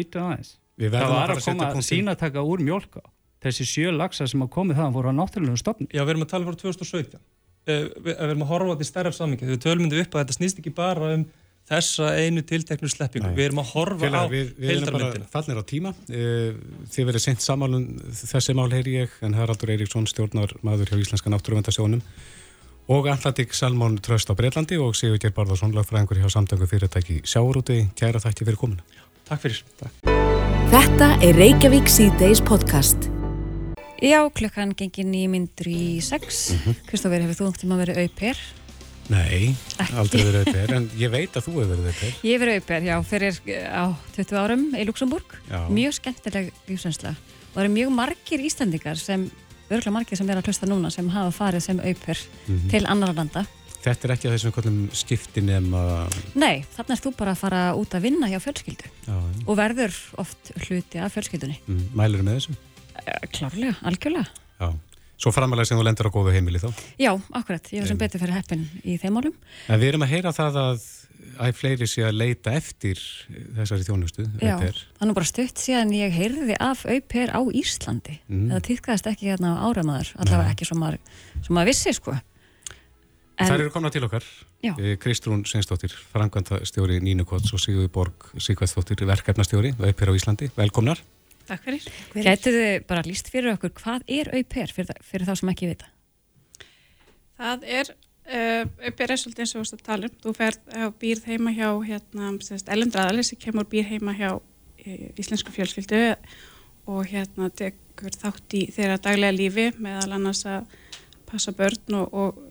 [0.78, 3.02] það var að koma að sínataka úr mjölka
[3.44, 6.32] þessi sjö lagsa sem að komið það voru á náttúrulega stofn Já, við erum að
[6.34, 7.20] tala frá 2017
[7.68, 10.38] við, við erum að horfa á þetta í stærra samingi við tölmyndum upp að þetta
[10.40, 11.28] snýst ekki bara um
[11.68, 13.34] þessa einu tilteknu sleppingu.
[13.36, 15.94] Við erum að horfa Félag, á við, við erum bara fallnir á tíma.
[16.08, 17.88] Þið verið sent samanlun
[18.22, 22.04] þessi mál heyri ég en Haraldur Eiríksson stjórnar maður hjá Íslenska náttúruvendasjónum
[22.96, 27.84] og Atlantik Salmón Tröst á Breitlandi og Sigur Geir Barðarsson lagfræðingur hjá samtöngu fyrirtæki Sjáurúti
[28.00, 29.04] kæra þætti fyrir komuna.
[29.28, 29.64] Takk fyrir.
[29.84, 30.37] Takk.
[30.72, 33.08] Þetta er Reykjavík C-Days podcast
[34.04, 36.76] Já, klukkan gengir nýmyndur í sex Mhm.
[36.90, 38.38] Kristófur, hefur þú um að vera auper?
[39.10, 39.56] Nei,
[39.96, 42.82] aldrei verið auper en ég veit að þú hefur verið auper Ég hef verið auper,
[42.84, 43.34] já, fyrir
[43.72, 43.84] á
[44.16, 45.68] 20 árum í Luxemburg Já.
[45.70, 49.32] Mjög skemmtileg lífsvensla og það eru mjög margir Íslandingar sem
[49.70, 52.70] örgulega margir sem er að hlusta núna sem hafa farið sem auper Mhm.
[52.70, 53.46] til annar landa
[53.88, 55.82] Þetta er ekki að þessum kollum skipti nema
[56.36, 58.90] Nei, þannig er þú bara að fara út að vinna hjá fjölskyldu.
[59.08, 61.62] Já, og verður oft hluti af fjölskyldunni.
[61.70, 62.58] Mm, Mælur með þessu?
[63.06, 64.28] Eh, Klárlega, algjörlega.
[64.60, 64.70] Já,
[65.24, 66.68] svo framalega sem þú lendur á góðu heimili þá?
[67.00, 69.36] Já, akkurat, ég var sem betur fyrir heppin í þeim málum.
[69.72, 70.88] En við erum að heyra það að
[71.48, 73.00] æg fleiri sé að leita eftir
[73.58, 74.26] þessari þjónustu.
[74.42, 74.80] Já, au pair.
[74.98, 78.18] það er nú bara stutt síðan ég heyrði af auper á Íslandi.
[78.28, 78.50] Mm.
[78.52, 81.00] það týðkaðist ekki hérna á áramæður allavega ekki sem maður,
[81.46, 82.18] sem maður vissi sko
[83.38, 84.26] Það eru komna til okkar
[84.66, 84.72] Já.
[84.80, 91.04] Eh, Kristrún Sveinsdóttir, frangvanda stjóri Nínukots og Sigurður Borg Sigvæðsdóttir verkefnastjóri, auper á Íslandi Velkomnar
[91.48, 91.86] Takk fyrir.
[92.18, 95.70] Gætu þið bara líst fyrir okkur hvað er auper fyrir, það- fyrir þá sem ekki
[95.70, 95.92] vita
[97.38, 100.16] Það er uh, uppið resulti eins og þú veist að tala um.
[100.24, 102.32] Þú ferð og býrð heima hjá hérna,
[102.74, 104.32] ellendraðali sem kemur býr heima hjá
[104.82, 106.02] e, íslensku fjölskyldu
[106.90, 110.66] og hérna tekur þátt í þeirra daglega lífi meðal annars að
[111.30, 112.44] passa börn og, og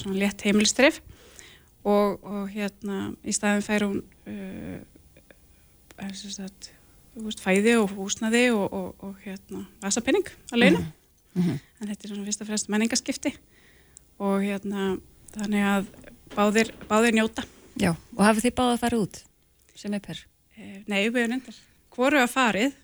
[0.00, 1.00] svona létt heimilistrif
[1.84, 4.02] og, og hérna í staðin fær hún
[6.14, 6.70] sagt,
[7.14, 10.82] þú veist, fæði og húsnaði og, og, og hérna vasapenning að launa
[11.32, 11.54] Mhm.
[11.80, 13.30] en þetta er svona fyrst og fremst menningaskipti
[14.20, 14.98] og hérna
[15.32, 15.86] þannig að
[16.34, 17.44] báðir, báðir njóta
[17.80, 19.20] Já, og hafið þið báðið að fara út
[19.80, 20.18] sem auper?
[20.58, 21.56] eh, Nei, við erum endar
[21.96, 22.74] Hvoru að farið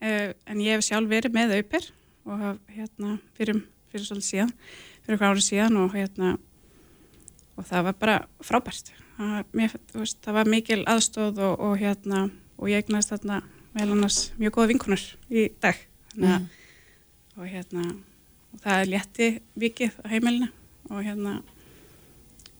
[0.00, 1.88] eh, en ég hef sjálf verið með auper
[2.30, 3.58] og haf, hérna, fyrir,
[3.90, 4.54] fyrir svolítið síðan
[5.02, 6.36] fyrir hvað árið síðan og hérna
[7.56, 8.92] og það var bara frábært.
[9.16, 13.40] Það, mér, veist, það var mikil aðstóð og, og hérna og ég eignast þarna
[13.76, 15.80] vel annars mjög góða vinkunur í dag.
[16.12, 16.46] Þannig að
[17.36, 17.88] og hérna
[18.52, 20.46] og það er létti vikið á heimilinu
[20.88, 21.34] og hérna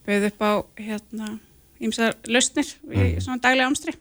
[0.06, 1.30] bauð upp á hérna
[1.80, 3.96] ímsar lausnir í svona daglega amstri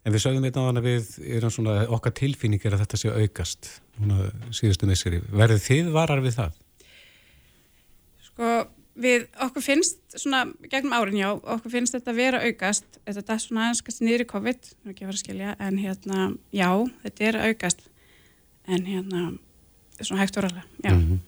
[0.00, 3.68] En við sögðum einnig að við erum svona, okkar tilfinning er að þetta sé aukast
[4.00, 5.18] núna síðustu misseri.
[5.28, 6.54] Verðið þið varar við það?
[8.24, 8.52] sko
[8.98, 13.66] við okkur finnst svona gegnum árin já, okkur finnst þetta vera aukast þetta er svona
[13.66, 16.70] aðeins kannski niður í COVID ekki að fara að skilja, en hérna já,
[17.04, 17.84] þetta er aukast
[18.70, 19.24] en hérna,
[20.00, 21.18] svona hægt voralega já,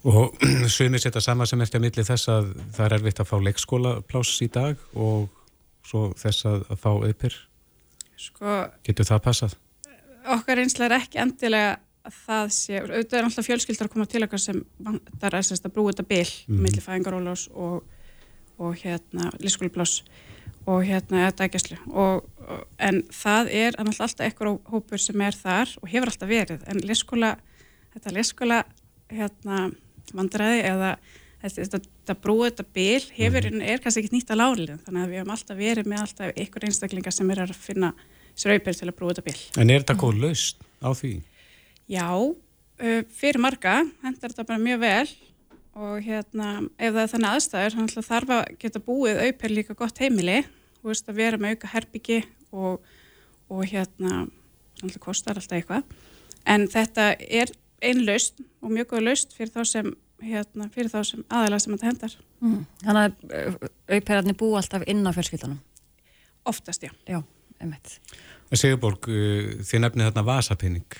[0.00, 0.32] Og
[0.72, 4.38] sumir setja sama sem eftir að milli þess að það er erfitt að fá leikskólapláss
[4.40, 5.26] í dag og
[5.84, 7.36] svo þess að, að fá auðpyr.
[8.16, 8.54] sko
[8.86, 9.58] Getur það passað?
[10.28, 14.24] okkar einslega er ekki endilega að það sé, auðvitað er alltaf fjölskyldar að koma til
[14.24, 16.54] okkar sem vantar að, að brúa þetta bil mm.
[16.54, 16.62] Mhm.
[16.64, 17.84] milli fæðingarólós og,
[18.60, 20.02] og hérna lífskólipláss
[20.68, 25.72] og hérna eða dægjastlu og, og, en það er alltaf eitthvað hópur sem er þar
[25.80, 27.34] og hefur alltaf verið en lífskóla,
[27.94, 28.60] þetta lífskóla
[29.10, 29.70] hérna
[30.16, 30.92] vandræði eða
[31.42, 35.12] þetta, þetta, þetta brúa þetta bil hefur, er kannski ekki nýtt að lálið þannig að
[35.12, 37.92] við hefum alltaf verið með alltaf ykkur einstaklingar sem er að finna
[38.34, 41.14] sér auðbyrð til að brúa þetta bil En er þetta góð laust á því?
[41.90, 42.06] Já,
[43.18, 45.08] fyrir marga hendar þetta bara mjög vel
[45.80, 46.48] og hérna,
[46.78, 50.38] ef það er þannig aðstæður þannig að þarf að geta búið auper líka gott heimili,
[50.80, 52.92] þú veist að vera með auka herbyggi og,
[53.50, 54.24] og hérna,
[54.80, 55.98] þannig að kostar alltaf eitthvað,
[56.54, 57.52] en þetta er
[57.86, 59.92] einn laust og mjög góð laust fyrir þá sem,
[60.24, 62.62] hérna, fyrir þá sem aðalega sem þetta hendar, Mm.
[62.80, 65.58] Þannig að auperarnir bú alltaf inn á fjölskyldunum.
[66.48, 66.88] oftast já.
[67.04, 67.20] Já,
[67.60, 67.98] einmitt.
[68.56, 69.04] Sigurborg,
[69.60, 70.96] þið nefnið þarna vasapinning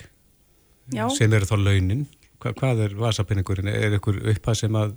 [0.94, 2.07] Já, sem eru þá launin.
[2.40, 3.68] Hva, hvað er vasapinningurinn?
[3.70, 4.96] Er ykkur uppað sem að,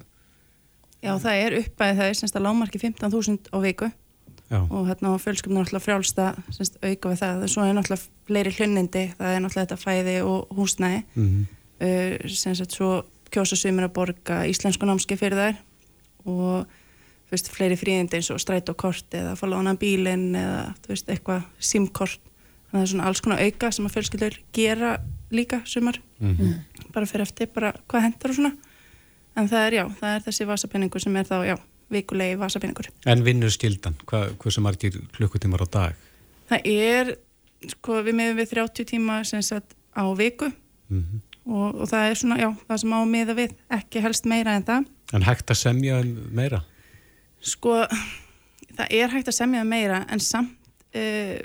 [1.04, 3.90] Já, það er uppæðið það er semst að lámarki 15.000 á viku.
[4.48, 8.28] Já, og hérna á fjölskyldunum er náttúrulega frjálsta semst auka við það, svo er náttúrulega
[8.30, 11.04] fleiri hlunnindi, það er náttúrulega þetta fæði og húsnæði.
[11.18, 11.44] Mm
[11.84, 12.92] uh, semst svo
[13.34, 15.62] kjósa sumir að borga íslensku námski fyrir þær.
[16.30, 21.42] Og veist, fleiri fríðindi eins og strætókort eða fá lána bílinn eða þú veist, eitthvað
[21.42, 22.20] að
[22.74, 24.94] það er svona alls konar auka sem að fjölskyldur gera
[25.34, 26.00] líka sumar.
[26.20, 26.54] Mhm.
[26.94, 28.54] bara fyrir eftir bara hvað hendur og svona.
[29.36, 31.56] En það er já, það er þessi vasapenningur sem er þá, já,
[31.90, 35.96] vikulegi vasapenningur En vinnur skildan, Hva, hversu margir klukkutímar á dag?
[36.50, 37.16] það er,
[37.68, 40.52] sko, við meðum við 30 tíma sem sagt á viku.
[40.90, 44.30] Mm og, og það er svona, já, það sem á að miða við ekki helst
[44.30, 44.86] meira en það.
[45.14, 46.64] En hægt að semja um meira?
[47.44, 47.82] sko,
[48.78, 50.54] það er hægt að semja um meira en samt
[50.96, 51.36] uh,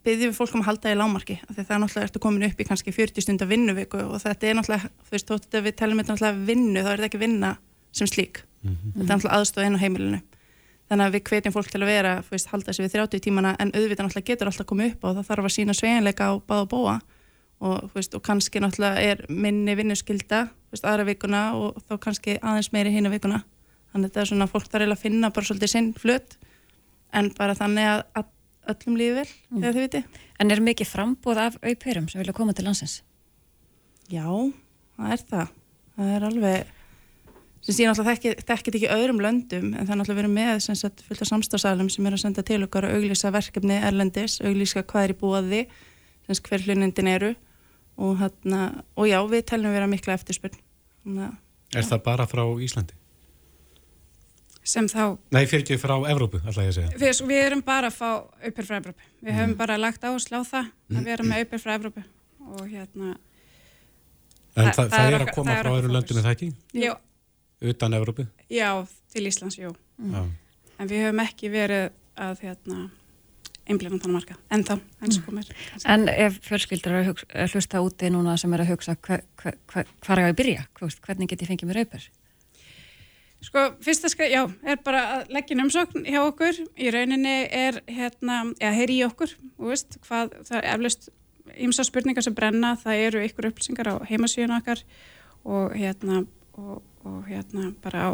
[0.00, 2.60] byggjum við fólk um að halda í lámarki því það er náttúrulega ertu komin upp
[2.60, 5.98] í kannski 40 stundar vinnuviku og þetta er náttúrulega, þú veist, þótt að við telum
[6.00, 7.50] þetta náttúrulega vinnu, þá er þetta ekki vinna
[7.92, 8.36] sem slík.
[8.96, 10.20] Þetta er náttúrulega aðstoð inn á heimilinu.
[10.88, 13.50] Þannig að við hvetjum fólk til að vera þú veist, halda sig við 30 tímana
[13.60, 16.66] en auðvitað náttúrulega getur alltaf komið upp og það þarf að sína sveginleika á báða
[16.68, 16.96] bóa
[17.62, 19.76] og, þú veist, og kannski náttúrulega er minni
[28.62, 30.02] og öllum lífi vel þegar þið viti
[30.42, 33.00] En er mikið frambóð af auperum sem vilja koma til landsins?
[34.10, 34.26] Já,
[34.96, 35.52] það er það.
[35.92, 36.72] Það er alveg,
[37.62, 40.78] sem sé náttúrulega þekkið þekki ekki öðrum löndum, en það er náttúrulega verið með sem
[40.80, 44.82] sagt fullt af samstagsalum sem er að senda til okkar að auglýsa verkefni erlendis, auglýsa
[44.82, 45.62] hvað er í búaði,
[46.26, 47.30] sem sagt hver hlunindin eru
[48.00, 48.64] og, hérna,
[48.96, 50.58] og já, við teljum vera mikla eftirspurn.
[51.72, 52.98] Er það bara frá Íslandi?
[54.64, 56.98] Sem þá Nei, fyrir ekki frá Evrópu, alltaf ég að segja.
[57.02, 58.08] Við, við erum bara að fá
[58.46, 59.02] auper frá Evrópu.
[59.22, 62.04] Við höfum bara lagt áherslu á það að vera með auper frá Evrópu
[62.52, 63.16] og hérna,
[64.54, 66.32] En Það- það, það það er er að okkar- koma er frá löndum, er það
[66.36, 66.48] ekki?
[66.74, 66.96] já,
[67.62, 68.26] Utan Evrópu?
[68.50, 69.70] já, til Íslands, jú.
[70.12, 70.24] Já.
[70.78, 72.90] En við höfum ekki verið að hérna,
[73.66, 75.48] einblina þannig marka, en þá, eins og komir.
[75.86, 79.86] En ef fjölskyldur eru að hlusta úti núna sem er að hugsa hvar er
[80.20, 80.66] ég að byrja?
[80.74, 82.08] Hvað veist, Hvernig get ég fengið mér auper?
[83.42, 86.60] Sko, fyrsta skræð, já, er bara að leggja umsókn hjá okkur.
[86.78, 91.08] Í rauninni er, hérna, eða heyri í okkur, þú veist, hvað, það er eflaust
[91.66, 94.84] ymsa spurningar sem brenna, það eru ykkur upplýsingar á heimasíðun okkar
[95.42, 96.22] og hérna,
[96.54, 98.10] og, og hérna, bara á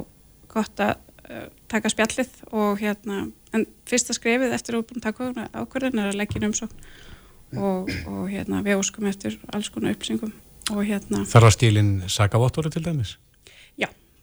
[0.49, 0.97] gott að
[1.29, 6.11] uh, taka spjallið og hérna, en fyrsta skrefið eftir að búin að taka ákvörðin er
[6.13, 6.89] að leggja umsókn
[7.61, 10.33] og, og hérna, við óskum eftir alls konar upplýsingum
[10.73, 13.19] og hérna, Þarf að stílinn sakavottori til dæmis?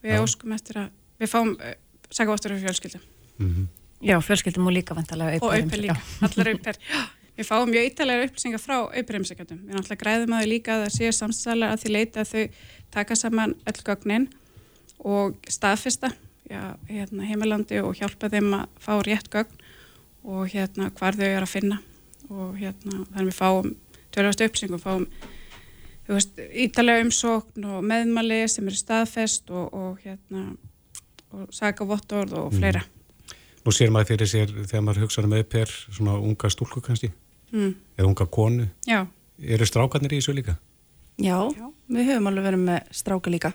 [0.05, 0.21] Við Já.
[0.23, 1.75] óskum eftir að við fáum uh,
[2.09, 3.67] sagavottur af fjölskyldum Mm
[4.05, 5.79] Já, fjölskyldum og líka vantarlega og auper.
[5.81, 6.77] líka, allar auper
[7.37, 10.95] við fáum mjög ítalega upplýsingar frá auperheimsækjandum við náttúrulega græðum að þau líka að það
[10.97, 12.43] séu samstæðalega að því leita að þau
[12.91, 14.27] taka saman öll gögnin
[14.99, 16.11] og staðfesta
[16.49, 19.63] já, hérna, heimilandi og hjálpa þeim að fá rétt gögn
[20.25, 21.79] og hérna hvar þau eru að finna.
[22.29, 23.71] Og hérna þannig við fáum
[24.15, 25.05] tölvast uppsingum, fáum
[26.07, 30.47] veist, ítalega umsókn og meðmali sem eru staðfest og, og hérna
[31.35, 32.85] og sagavottorð og fleira
[33.65, 37.09] Nú sér maður fyrir sér þegar maður hugsaður með per svona unga stúlku kannski
[37.49, 37.71] mm.
[37.97, 38.67] eða unga konu.
[38.85, 39.07] Já,
[39.41, 40.55] Eru strákarnir í þessu líka?
[41.19, 41.35] Já,
[41.91, 43.51] við höfum alveg verið með stráka líka.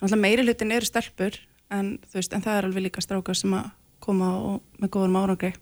[0.00, 1.38] Náttúrulega meiri hlutin eru stelpur
[1.72, 3.70] en, veist, en það er alveg líka stráka sem að
[4.02, 5.52] koma og, með góðum árangri.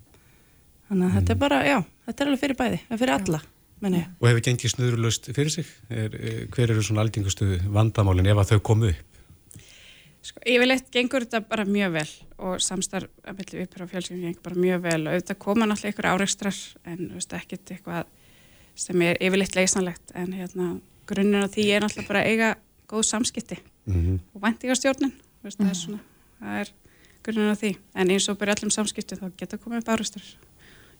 [0.88, 1.76] Þannig að þetta er bara, já,
[2.08, 3.42] þetta er alveg fyrir bæði, það er fyrir alla.
[4.20, 5.68] Og hefur gengið snurulust fyrir sig?
[5.88, 9.06] Er, er, hver eru svona aldingustu vandamálin ef að þau komu upp?
[10.24, 12.08] sko, yfirleitt gengur þetta bara mjög vel
[12.40, 15.00] og samstarf að milli uppur og fjölskyldum gengur bara mjög vel.
[15.06, 16.60] Og auðvitað koma náttúrulega ykkur áreikstrar
[16.92, 18.10] en veist, ekkert eitthvað
[18.80, 20.14] sem er yfirleitt leysanlegt.
[20.16, 20.68] En hérna,
[21.08, 22.54] grunninn á því er náttúrulega bara eiga
[22.90, 26.00] góð samskipti Mm og væntingarstjórnin þú veist, það er svona,
[26.38, 26.72] það er
[27.24, 27.70] grunninn á því.
[27.94, 30.26] En eins og bara í öllum samskipti þá geta komið upp áreikstrar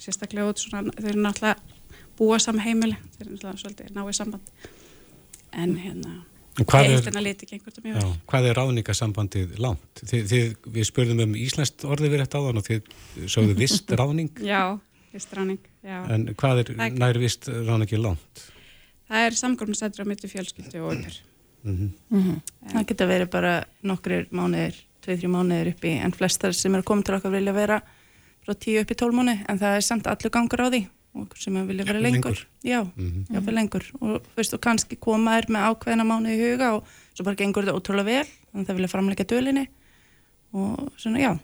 [0.01, 1.80] sérstaklega út svona, þau eru náttúrulega
[2.21, 4.53] búa saman heimili, þau eru náttúrulega svolítið náið samband
[5.57, 6.19] en hérna
[6.61, 10.01] Hvað er, hvað er ráðningasambandið langt?
[10.03, 12.91] Þið, þið, við spurðum um íslenskt orðið við þetta áðan og þið
[13.33, 14.61] sögðu vist ráðning Já,
[15.15, 16.01] vistráning, já.
[16.13, 18.45] en hvað er Það er- nær vist ráðningi langt?
[19.11, 21.17] Það er samgórnasættur á milli fjölskyldu og uppur.
[21.65, 22.37] Mm
[22.75, 23.55] Það geta verið bara
[23.87, 27.57] nokkrir mánuðir, tvei, þrjú mánuðir upp í, en flestar sem eru komið til okkar vilja
[27.57, 27.81] vera
[28.45, 30.83] frá tíu upp í tól mánuði, en það er samt allur gangur á því
[31.15, 32.31] og okkur sem vilja vera lengur.
[32.31, 32.47] lengur.
[32.65, 33.25] Já, Mhm.
[33.35, 36.85] jáfnvel lengur og, þú veist, og kannski koma þær með ákveðina mánuði í huga og
[37.15, 39.67] svo bara gengur þetta ótrúlega vel, þannig að það vilja framleika dölinni
[40.55, 41.39] og svona, já.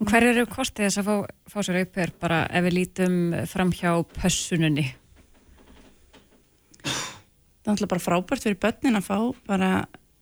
[0.00, 3.70] Og hver eru kostið þess að fá, fá sér auper bara ef við lítum fram
[3.72, 4.94] hjá pössununni?
[6.84, 9.70] það er náttúrulega bara frábært fyrir börnin að fá bara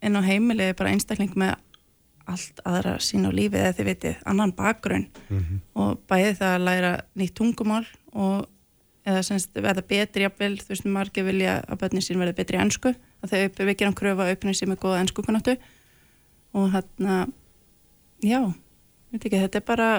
[0.03, 1.55] inn á heimili bara einstakling með
[2.27, 5.61] allt aðra sín á lífið eða þið vitið, annan bakgrunn Mhm.
[5.77, 8.47] og bæði það að læra nýtt tungumál og
[9.07, 12.93] eða semst verða betri jafnvel, þú veist, margir vilja að börnin sín verða betri ennsku
[13.23, 15.57] að þau við gerum kröfa auðvitað sem er góða ennsku kunnáttu
[16.57, 17.27] og hérna
[18.25, 18.41] já,
[19.13, 19.91] veit ekki, þetta er bara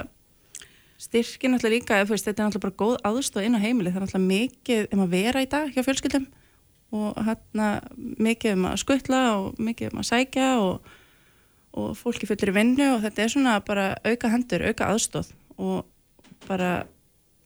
[0.97, 4.01] styrkin alltaf líka, eða, veist, þetta er alltaf bara góð aðstóð inn á heimili, það
[4.01, 6.27] er alltaf mikið um að vera í dag hjá fjölskyldum.
[6.97, 7.67] Og hérna
[7.99, 10.87] mikið um að skutla og mikið um að sækja og,
[11.77, 12.87] og fólki fullir í vinnu.
[12.95, 15.83] Og þetta er svona bara auka hendur, auka aðstóð og
[16.47, 16.71] bara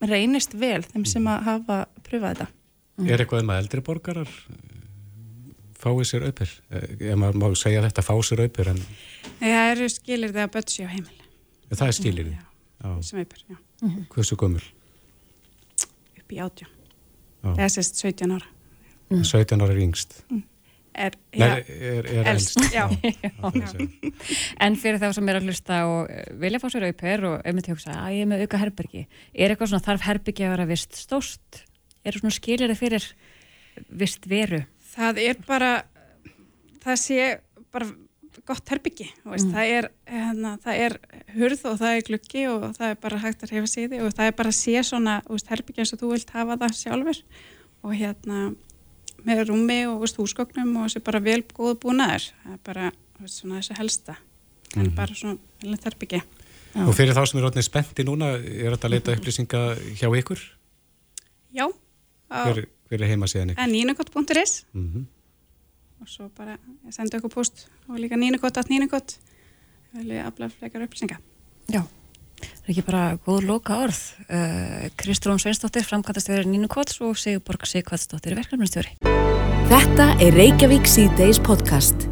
[0.10, 2.48] reynist vel þeim sem að hafa pröfað þetta.
[3.08, 4.78] Er eitthvað um að eldri borgarar eh,
[5.82, 6.52] fái sér aupir?
[6.72, 8.82] Ef maður má segja þetta fá sér aupir en
[9.42, 11.22] Það eru skilir þegar börn séu á heimili
[11.72, 12.38] það er skilir því.
[12.82, 12.92] Já.
[13.06, 13.58] sem uppur, já,
[14.12, 14.64] Hversu gömul?
[16.20, 16.72] upp í átján.
[17.42, 17.54] Já.
[17.56, 18.48] Það er sérst 17 ára.
[19.12, 20.18] 17 ára er yngst.
[21.02, 21.56] Er, Nei, já,
[21.92, 22.74] er, er elst, elst.
[22.76, 22.84] já.
[23.42, 24.12] það segja.
[24.68, 27.70] En fyrir þá sem er að hlusta og eh, vilja fá sér auper og einmitt
[27.72, 31.00] hugsa að ég er með auka herbergi, er eitthvað svona þarf herbergi að vera vist
[31.00, 31.64] stórt?
[32.06, 33.08] Er svona skilir fyrir
[34.04, 34.62] vist veru?
[34.92, 35.74] Það er bara,
[36.84, 37.20] það sé
[37.72, 37.90] bara
[38.48, 39.52] gott veist, Mm.
[39.54, 40.94] það, er, hérna, það er
[41.36, 44.28] hurð og það er gluggi og það er bara hægt að hefa síði og það
[44.30, 47.20] er bara að sé svona þú veist, herbyggi eins og þú vilt hafa það sjálfur
[47.84, 48.40] og hérna
[49.26, 53.42] með rúmi og veist, húsgögnum og þessi bara vel góð búnaður, það er bara veist,
[53.42, 54.16] svona þessi helsta,
[54.74, 54.86] það Mhm.
[54.86, 55.38] er bara svona
[55.86, 56.22] herbyggi.
[56.76, 56.88] Já.
[56.88, 59.62] Og fyrir þá sem eru orðinir spennti núna, er þetta að leita upplýsinga
[60.00, 60.40] hjá ykkur?
[61.54, 61.68] Já,
[62.32, 63.68] Hver, hver er heimasíðan ykkur?
[63.68, 65.06] nínukott.is Mm -hmm.
[66.02, 66.58] og svo bara
[66.88, 69.18] ég sendi okkur post og líka nínukott.nínukott
[69.94, 71.18] vilja afla fleikar upplýsinga.
[71.70, 71.84] Já.
[72.42, 74.00] Það er ekki bara góð loka orð.
[74.30, 78.96] Uh, Kristrún Sveinsdóttir, framkvæmtastjóri Nínu Kvots og Sigurborg Sigvatsdóttir, verkefnumstjóri.
[79.72, 82.08] Þetta er Reykjavík C-Days podcast.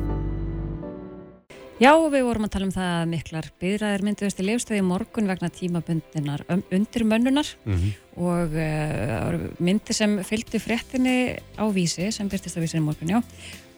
[1.79, 5.29] Já, við vorum að tala um það að miklar byðraðir mynduðist í leifstöði í morgun
[5.31, 6.41] vegna tímabundinar
[6.75, 7.93] undir mönnunar Mhm.
[8.19, 13.21] og uh, myndi sem fylgdi fréttinni á vísi sem byrtist á vísi í morgun, já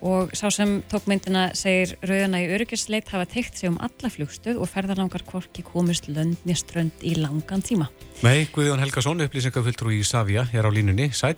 [0.02, 4.62] og sá sem tók myndina segir rauðana í öryggisleit hafa teikt sig um alla flugstöð
[4.62, 7.90] og ferðarlangar hvorki komist löndni strönd í langan tíma.
[8.26, 11.38] Nei, Guðjón Helgason, upplýsingafulltrú í Savia, er á línunni, sæl.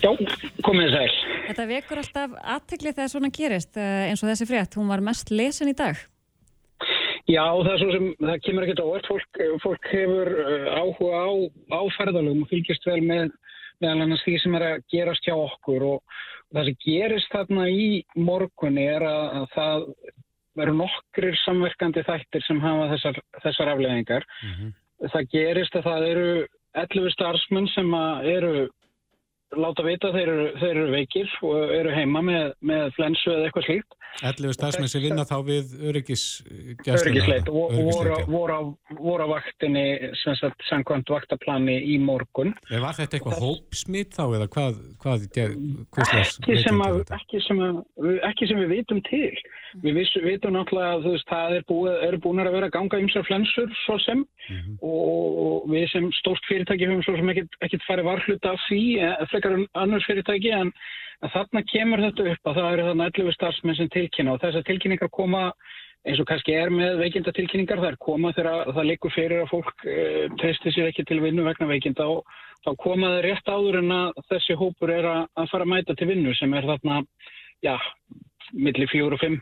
[0.00, 0.10] Já,
[0.64, 1.10] komið sæl.
[1.50, 5.34] Þetta vekur alltaf aðtekli þegar svona gerist eh, eins og þessi frétt, hún var mest
[5.34, 5.98] lesin í dag.
[7.28, 11.20] Já, það er svo sem, það kemur ekkert á orð, fólk, fólk hefur uh, áhuga
[11.20, 11.30] á,
[11.78, 13.28] á ferðalögum og fylgist vel með
[13.80, 16.22] meðal annars því sem er að gerast hjá okkur og
[16.54, 17.86] það sem gerist þarna í
[18.18, 19.86] morgunni er að, að það
[20.60, 24.26] veru nokkrir samverkandi þættir sem hafa þessar, þessar afleðingar.
[25.00, 26.30] Það gerist að það eru
[26.80, 27.94] 11 starfsmenn sem
[28.34, 28.68] eru
[29.58, 33.66] láta vita þeir eru, þeir eru veikir og eru heima með, með flensu eða eitthvað
[33.68, 33.96] slíkt
[34.26, 36.96] 11 starfsmenn sem vinna þá við öryggisgæsluna.
[36.98, 38.62] öryggisleit og og voru, voru, á,
[38.98, 39.84] voru á vaktinni
[40.22, 45.26] sem sagt samkvæmt vaktaplani í morgun En Var þetta eitthvað hópsmitt þá eða hvað, hvað,
[45.30, 45.56] hvað,
[45.94, 47.20] hvað slags ekki sem, að, veikindi þetta?
[47.20, 47.82] ekki, sem að,
[48.30, 49.44] ekki sem við vitum til
[49.82, 53.26] við viss, vitum náttúrulega að veist, það er búið, eru búin að vera ganga ymsar
[53.28, 54.24] flensur svo sem
[54.80, 59.26] og, og við sem stórt fyrirtæki höfum svo sem ekkit farið varhluta af því eh,
[59.32, 60.72] frekar annars fyrirtæki en,
[61.34, 65.12] þarna kemur þetta upp að það eru þarna 11 starfsmenn sem tilkynna og þessar tilkynningar
[65.12, 65.50] koma
[66.08, 69.84] eins og kannski er með veikindatilkynningar, það er koma þegar það liggur fyrir að fólk
[69.84, 69.96] e,
[70.40, 72.24] treysti sér ekki til vinnu vegna veikinda og
[72.64, 75.96] þá koma það rétt áður en að þessi hópur er að, að fara að mæta
[75.98, 77.02] til vinnu sem er þarna,
[77.66, 77.74] já,
[78.52, 79.40] milli fjór og fimm.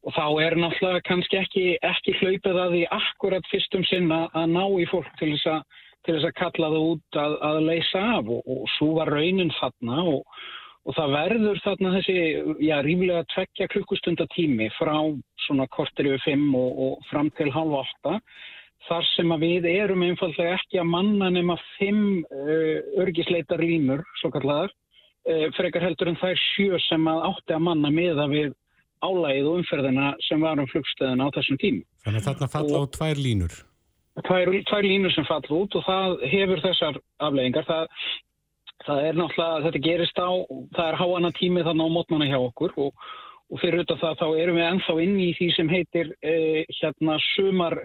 [0.00, 4.62] Og þá er náttúrulega kannski ekki, ekki hlaupið að því akkurat fyrstum sinna að ná
[4.80, 8.30] í fólk til þess að, til þess að kalla það út að, að leysa af.
[8.36, 10.38] Og, og svo var raunin þarna og,
[10.88, 12.16] og það verður þarna þessi,
[12.64, 14.96] já, ríflega tveggja klukkustunda tími frá
[15.44, 18.16] svona kortir yfir fimm og, og fram til halv átta
[18.88, 24.32] þar sem að við erum einfallega ekki að manna nema fimm uh, örgisleitar línur, svo
[24.34, 24.79] kallar, uh,
[25.56, 28.54] frekar heldur en þær sjö sem að átti að manna miða við
[29.04, 31.82] álægið og umferðina sem var um flugstöðina á þessum tím.
[32.04, 33.54] Þannig að þarna falla á tvær línur.
[34.26, 37.68] Tvær, tvær línur sem falla út og það hefur þessar afleggingar.
[37.68, 38.10] Það,
[38.86, 40.30] það er náttúrulega, þetta gerist á,
[40.76, 43.08] það er háana tími þarna á mótmanna hjá okkur og,
[43.50, 47.16] og fyrir auðvitað það þá erum við ennþá inn í því sem heitir eh, hérna
[47.30, 47.78] sumar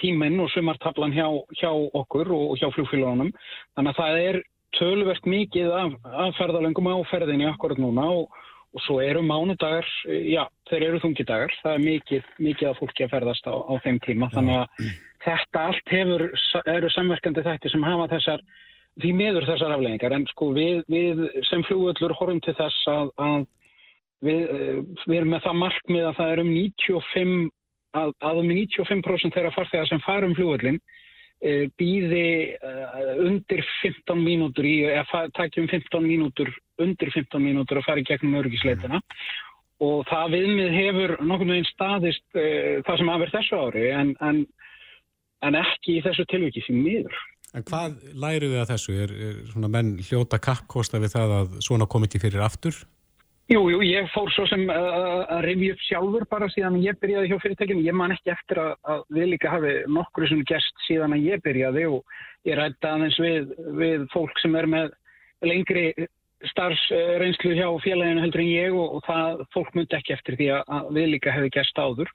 [0.00, 3.32] tíminn og sumartablan hjá, hjá okkur og hjá flugfélagunum.
[3.76, 4.40] Þannig að það er
[4.76, 8.28] tölvert mikið af, af ferðalöngum á ferðinni akkurat núna og,
[8.76, 11.54] og svo eru mánudagar, já, þeir eru þungidagar.
[11.62, 14.30] Það er mikið, mikið af fólki að ferðast á, á þeim tíma.
[14.34, 14.92] Þannig að
[15.24, 16.26] þetta allt hefur,
[16.74, 18.44] eru samverkandi þætti sem hafa þessar,
[19.02, 20.16] því meður þessar afleggingar.
[20.18, 23.46] En sko við, við sem flugvöllur horfum til þess að, að
[24.26, 27.34] við, eh, við erum með það markmið að það er um 95
[27.96, 31.05] að, að um 95% þeirra farþegar sem fara um flugvöllin uh,
[31.76, 36.50] býði uh, undir 15 mínútur í, eða takjum 15 mínútur,
[36.82, 39.02] undir 15 mínútur að fara í gegnum örgisleitina
[39.84, 44.42] og það viðmið hefur nokkurnu einn staðist uh, það sem aðverð þessu ári en, en,
[45.44, 47.16] en ekki í þessu tilviki sem miður.
[47.56, 48.96] En hvað læru þið að þessu?
[49.04, 52.80] Er, er svona menn hljóta kappkosta við það að svona komið til fyrir aftur?
[53.46, 57.28] Jú, jú, ég fór svo sem uh, að rifja upp sjálfur bara síðan ég byrjaði
[57.30, 57.82] hjá fyrirtækjum.
[57.86, 61.44] Ég man ekki eftir að, að við líka hafi nokkru sem gerst síðan að ég
[61.44, 62.16] byrjaði og
[62.48, 64.96] ég rætti aðeins við, við fólk sem er með
[65.46, 65.86] lengri
[66.50, 70.66] starfsreynslu hjá félaginu heldur en ég og, og það fólk myndi ekki eftir því að,
[70.66, 72.10] að við líka hefði gerst áður.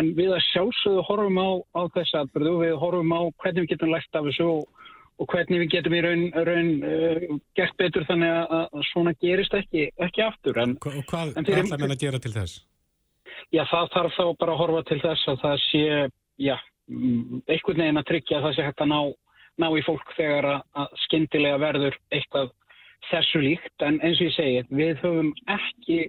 [0.00, 3.92] En við að sjálfsögðu horfum á, á þess aðbyrðu við horfum á hvernig við getum
[3.92, 4.88] lært af þessu og
[5.20, 7.24] og hvernig við getum í raun, raun uh,
[7.58, 10.60] gert betur þannig að, að svona gerist ekki, ekki aftur.
[10.62, 12.60] En, og hvað en hvað ætla menn að gera til þess?
[13.52, 15.82] Já, það þarf þá bara að horfa til þess að það sé,
[16.40, 16.54] já,
[16.90, 19.00] mm, einhvern veginn að tryggja að það sé hægt að ná,
[19.60, 22.50] ná í fólk þegar að, að skyndilega verður eitthvað
[23.10, 23.76] þessu líkt.
[23.84, 26.00] En eins og ég segi, við höfum ekki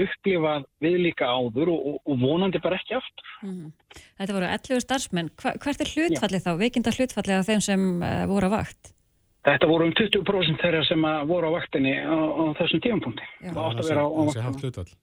[0.00, 3.28] upplifað við líka áður og, og, og vonandi bara ekki aftur.
[3.46, 3.70] Mhm.
[4.18, 5.30] Þetta voru 11 starfsmenn.
[5.40, 6.50] Hva, hvert er hlutfallið þá?
[6.58, 8.90] Veikinda hlutfallið af þeim sem uh, voru á vakt?
[9.44, 13.26] Þetta voru um 20% þeirra sem að voru á vaktinni á, á þessum tífampunkti.
[13.44, 14.70] Það átt að vera á, á Þessi hátt vaktinni.
[14.70, 14.94] hlutvall.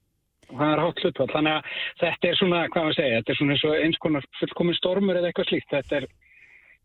[0.52, 1.28] Það er hátt hlutvall.
[1.32, 4.26] Þannig að þetta er svona, hvað maður segja, þetta er svona eins og eins konar
[4.40, 5.70] fullkomin stormur eða eitthvað slíkt.
[5.70, 6.08] Þetta er,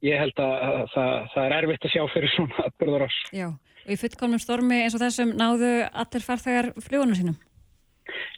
[0.05, 3.18] ég held að, að það, það er erfitt að sjá fyrir svona atbyrður ás.
[3.36, 3.47] Já.
[3.88, 7.38] Og í fullkomnum stormi eins og þessum náðu allir farþegar flugunum sínum?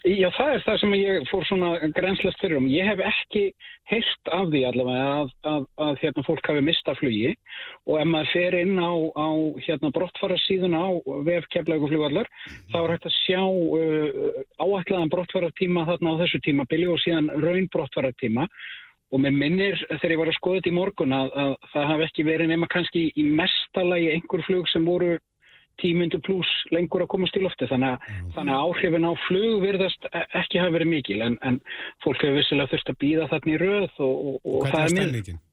[0.07, 2.67] Já, það er það sem ég fór svona grenslast fyrir um.
[2.71, 3.43] Ég hef ekki
[3.89, 7.31] heyrt af því allavega að, að, að hérna, fólk hafi mistað flugi
[7.89, 9.29] og ef maður fer inn á, á
[9.65, 10.87] hérna, brottfara síðan á
[11.27, 12.29] vefkeflagu flugvallar
[12.71, 17.69] þá er hægt að sjá uh, áætlaðan brottfaratíma þarna á þessu tímabili og síðan raun
[17.73, 18.47] brottfaratíma
[19.09, 22.07] og með minnir þegar ég var að skoða þetta í morgun að, að það hafi
[22.07, 25.15] ekki verið nema kannski í mestalagi einhver flug sem voru
[25.81, 30.09] tímundu pluss lengur að komast í lofti þannig að, þannig að áhrifin á flug virðast
[30.11, 31.59] e- ekki hafa verið mikil en, en
[32.05, 35.05] fólk hefur vissilega þurft að býða þarna í röð og, og, og það er mjög
[35.05, 35.45] stemmingin?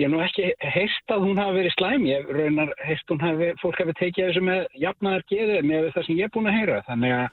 [0.00, 2.06] ég hef nú ekki heyrt að hún hafi verið slæm.
[2.08, 6.20] Ég raunar heyrt hún hafi fólk hafi tekið þessu með jafnaðar geðið með það sem
[6.20, 6.78] ég er búin að heyra.
[6.88, 7.26] Þannig að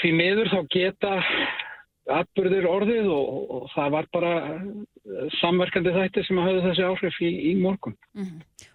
[0.00, 1.12] því miður þá geta
[2.14, 4.32] atbyrðir orðið og, og, það var bara
[5.40, 7.96] samverkandi þætti sem hafði þessi áhrif í, í morgun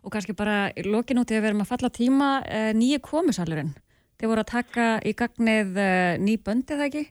[0.03, 2.99] Og kannski bara í lokin út í að við erum að falla tíma uh, nýju
[3.01, 3.71] komisalurinn.
[4.19, 7.05] Þeir voru að taka í gagnið uh, ný böndi, eða ekki?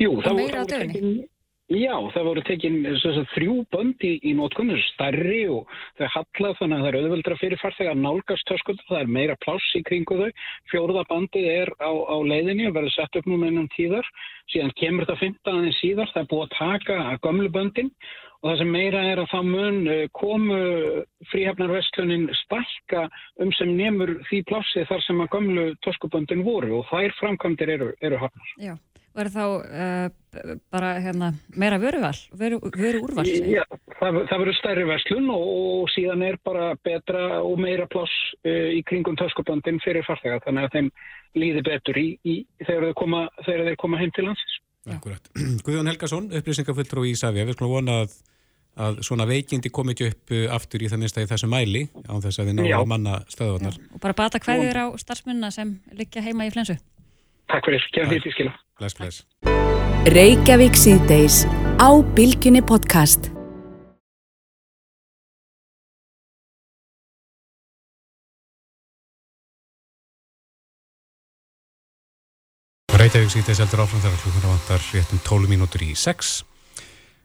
[0.00, 1.24] Jú, það voru tekin-
[1.66, 6.60] Já, það voru tekin sagt, þrjú bönd í, í nótkunn, þessu stærri og þau hallað
[6.60, 9.82] þannig að það er auðveldra fyrir farþega að nálgast töskuldu, það er meira pláss í
[9.88, 10.44] kringu þau.
[10.70, 14.06] Fjórða bandið er á, á leiðinni og verður sett upp núna innan tíðar,
[14.54, 17.92] síðan kemur það 15 aðeins síðar, það er búið að taka að gömlu böndin
[18.36, 20.58] og það sem meira er að það mun eh, komu
[21.32, 23.08] fríhafnarvestlunin stækka
[23.42, 27.90] um sem nemur því plássi þar sem að gömlu töskuböndin voru og þær framkvæmdir eru,
[28.06, 28.52] eru hafnar.
[28.62, 28.76] Já,
[29.16, 33.24] og er þá uh, bara hérna, meira vöruval, vöru, vöru úrval?
[33.24, 33.62] Já,
[33.96, 38.12] það, það verður stærri verslun og, og síðan er bara betra og meira pláss
[38.44, 40.90] uh, í kringum töskuböndin fyrir farþega þannig að þeim
[41.40, 44.58] líði betur í, í þegar, þeir koma, þegar þeir koma heim til landsins.
[44.96, 45.32] Akkurat.
[45.64, 48.18] Guðjón Helgason, upplýsingafulltrú í Ísafja, við skulum vona að,
[48.76, 52.20] að svona veikindi komi ekki upp uh, aftur í það minnsta í þessu mæli án
[52.20, 52.76] þess að við náum Já.
[52.82, 53.80] að manna stöðvarnar.
[53.96, 56.76] Og bara bata kveðjur á starfsmunna sem liggja heima í flensu?
[57.46, 58.54] Takk fyrir, kemur því til skila.
[58.76, 59.22] Bless, bless.
[60.12, 61.46] Reykjavík síðdeis
[61.80, 63.30] á Bilginni podcast.
[72.92, 76.34] Reykjavík sýtið seldur áfram þegar klukkur vantar réttum 12 mínútur í 6.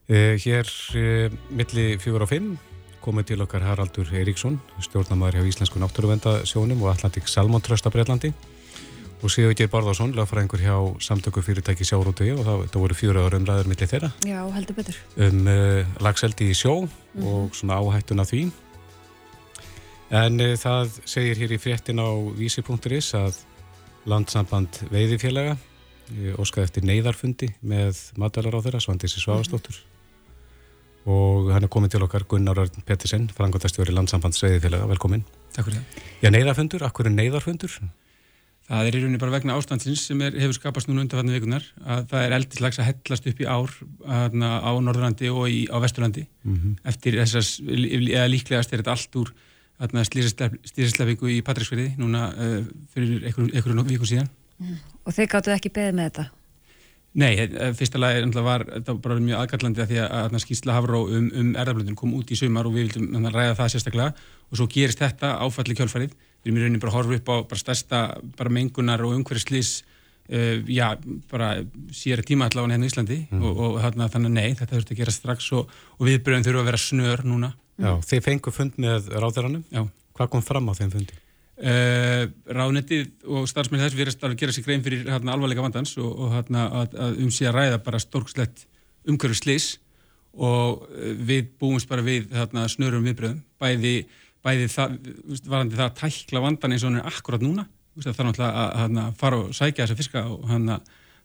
[0.07, 2.47] Uh, hér uh, milli 4 og 5
[3.03, 4.55] komið til okkar Haraldur Eiríksson,
[4.87, 8.31] stjórnamaður hjá Íslensku náttúruvendasjónum og Atlantik Salmon Tröst á Breitlandi
[9.21, 13.37] og Sigur Geir Barðarsson, lagfræðingur hjá samtöku fyrirtæki Sjárútegi og það, það voru fjóra ára
[13.37, 14.97] umræður milli þeirra Já, heldur betur.
[15.27, 16.73] um uh, lagseldi í sjó
[17.21, 18.41] og svona áhættun af því.
[20.21, 22.09] En uh, það segir hér í fréttin á
[22.39, 23.37] vísi.is að
[24.09, 29.83] landsamband veiðifélaga uh, óskaði eftir neyðarfundi með matalar á þeirra, Svandísi Svavastóttur
[31.09, 35.23] og hann er komið til okkar Gunnar Örn Pettersen, frangotastjóri landsambands veiðifélaga, velkomin.
[35.55, 36.03] Takk fyrir það.
[36.21, 37.77] Já, neyðarfundur, akkur er neyðarfundur?
[38.69, 42.03] Það er í rauninni bara vegna ástandsins sem er, hefur skapast núna undanfarnar vikunar að
[42.11, 43.73] það er eldislags að hellast upp í ár
[44.05, 46.77] aðna, á Norðurlandi og í, á Vesturlandi Mhm.
[46.87, 49.33] eftir þessas, eða líklegast er þetta allt úr
[50.05, 52.61] stýrislavíku í Patríksfjörði núna uh,
[52.93, 54.29] fyrir einhverju viku síðan.
[55.05, 56.25] Og þeir gáttu ekki beðið með þetta?
[57.11, 60.75] Nei, eh, fyrsta lagi var þetta var bara mjög aðkallandi að því að, að skýrsla
[60.77, 64.13] Hafró um, um erðablöndun kom út í sumar og við vildum ræða það sérstaklega
[64.47, 66.13] og svo gerist þetta áfalli kjölfarið.
[66.41, 68.01] Við erum í rauninni bara að horfa upp á bara stærsta
[68.37, 69.71] bara mengunar og umhverfislis
[70.31, 70.87] uh, já,
[71.31, 71.51] bara
[71.93, 75.01] síðara tíma allavega hérna í Íslandi og, og þarna, þannig að nei, þetta þurfti að
[75.03, 77.51] gera strax og, og viðbröðum þurfa að vera snör núna.
[77.81, 79.65] Já, þeir fengu fund með ráðherranum.
[79.73, 79.85] Já.
[80.17, 81.19] Hvað kom fram á þeim fundi?
[81.61, 86.09] Uh, ráðnettið og starfsmenn þess verðast alveg gera sér grein fyrir hérna, alvarleika vandans og,
[86.09, 88.63] og hérna, að, að um að ræða bara stórkslegt
[89.05, 89.67] umhverju slis
[90.33, 93.93] og uh, við búumst bara við hérna, snörum viðbröðum bæði,
[94.45, 94.97] bæði það,
[95.45, 97.67] varandi það að tækla vandan eins og hann er akkurat núna
[97.99, 100.77] það þarf náttúrulega að, að, fara og sækja þessa fiska og hérna,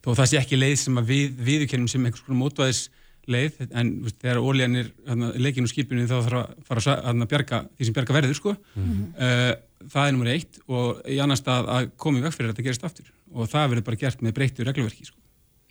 [0.04, 2.82] þó það sé ekki leið sem að við viðurkennum sem einhvers konar mótvæðis
[3.30, 7.62] leið en veist, þegar ólíðan hérna, leikinn úr skipinu þá þarf að fara að bjarga
[7.74, 8.54] því sem bjarga verður sko.
[8.54, 9.52] uh,
[9.92, 12.66] það er nummer eitt og í annar stað að koma í veg fyrir að þetta
[12.68, 15.18] gerist aftur og það verður bara gert með breyttu regluverki sko.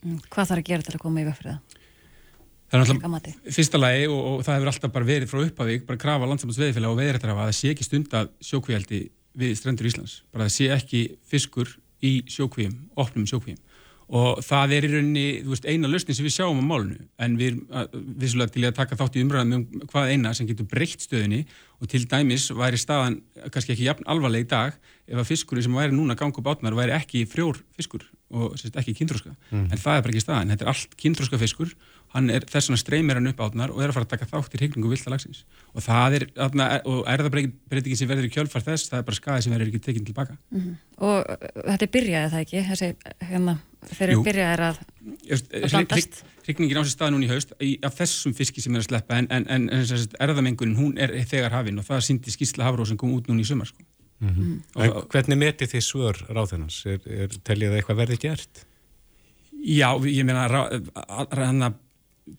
[0.04, 1.75] Mm, Hvað þarf að gera til að koma í veg fyrir það?
[2.66, 6.02] Það er náttúrulega fyrsta lagi og, og það hefur alltaf bara verið frá upphafi bara
[6.02, 9.02] krafa landsamans veðifélag og veðrættarafa að það sé ekki stundað sjókvíaldi
[9.36, 10.20] við strendur Íslands.
[10.32, 13.60] Bara að það sé ekki fiskur í sjókvíum, opnum sjókvíum.
[14.06, 17.38] Og það er í rauninni, þú veist, eina lausnin sem við sjáum á málunu, en
[17.40, 21.02] við erum vissulega til að taka þátt í umræðum um hvað eina sem getur breytt
[21.02, 21.40] stöðinni
[21.82, 23.18] og til dæmis væri staðan
[23.50, 24.78] kannski ekki jafn alvarleg í dag
[25.10, 28.56] ef að fiskurinn sem væri núna að ganga upp átnar væri ekki frjór fiskur og
[28.58, 29.68] sérst, ekki kynþróska Mhm.
[29.72, 31.70] en það er bara ekki staðan, þetta er allt kynþróska fiskur
[32.14, 34.54] hann er þess vegna streymir hann upp átnar og er að fara að taka þátt
[34.54, 36.24] í hrygningu vilda lagsins og það er,
[36.86, 40.06] og erðabreytingi sem verður í kjölfar þess, það er bara skaði sem verður ekki tekinn
[40.06, 40.76] tilbaka Mhm.
[40.98, 41.36] Og uh,
[41.70, 42.60] þetta er byrjaði það ekki?
[42.70, 42.86] Þessi,
[43.28, 44.12] hérna, þeir Jú.
[44.16, 44.78] eru byrjaðir að,
[45.30, 46.22] að blandast?
[46.46, 49.18] Hrygningin á sér stað núna í haust í, af þessum fiski sem er að sleppa
[49.18, 49.68] en, en, en,
[50.20, 53.44] erðamengunin hún er þegar hafin og það síndi skýrsla Hafró sem kom út núna í
[53.44, 53.82] sumar sko.
[54.20, 56.78] Mm En hvernig metið þið svör ráðunans?
[56.88, 58.62] Er, er, teljið að eitthvað verði gert?
[59.66, 61.82] Já, ég meina hann að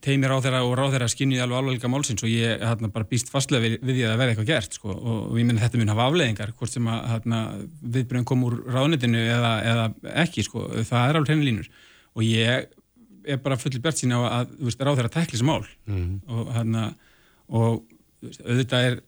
[0.04, 3.30] teimir á þeirra og ráð þeirra skinnið alveg alveg málsins og ég hérna, bara býst
[3.32, 4.90] fastlega við, við því að verði eitthvað gert sko.
[4.92, 7.30] og, og ég meina þetta mun hafa afleðingar hvort sem að
[7.96, 9.86] viðbröðum kom úr ráðnetinu eða, eða
[10.26, 10.66] ekki sko.
[10.82, 11.70] það er alveg henni línur
[12.18, 12.68] og ég
[13.28, 16.84] er bara fullir bjart sín á að veist, ráð þeirra tækli sem mál og, hérna,
[17.48, 17.86] og
[18.20, 19.00] þú veist, auðvitað er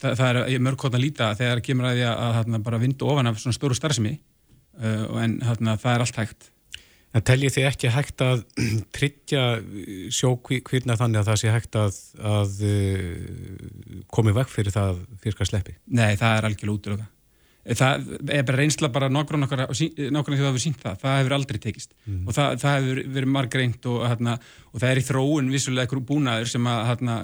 [0.00, 3.10] það, það er mörg hótt að líta þegar kemur að því að hérna, bara vindu
[3.10, 4.14] ofan af svona stóru starfsemi
[4.82, 6.50] uh, en hérna, það er allt hægt
[7.10, 8.42] En teljið þið ekki hægt að
[8.96, 9.40] tryggja
[10.14, 15.74] sjókvirna þannig að það sé hægt að, að uh, komi veg fyrir það fyrka sleppi?
[15.90, 17.08] Nei, það er algjörlega útlöka.
[17.80, 21.34] það er bara reynsla bara nákvæmlega okkar nákvæmlega því að við sínt það, það hefur
[21.36, 22.22] aldrei tekist Mhm.
[22.30, 24.38] og það, það hefur verið margreint og, hérna,
[24.72, 27.18] og það er í þróun vissulega einhverjum búnaður sem að hérna,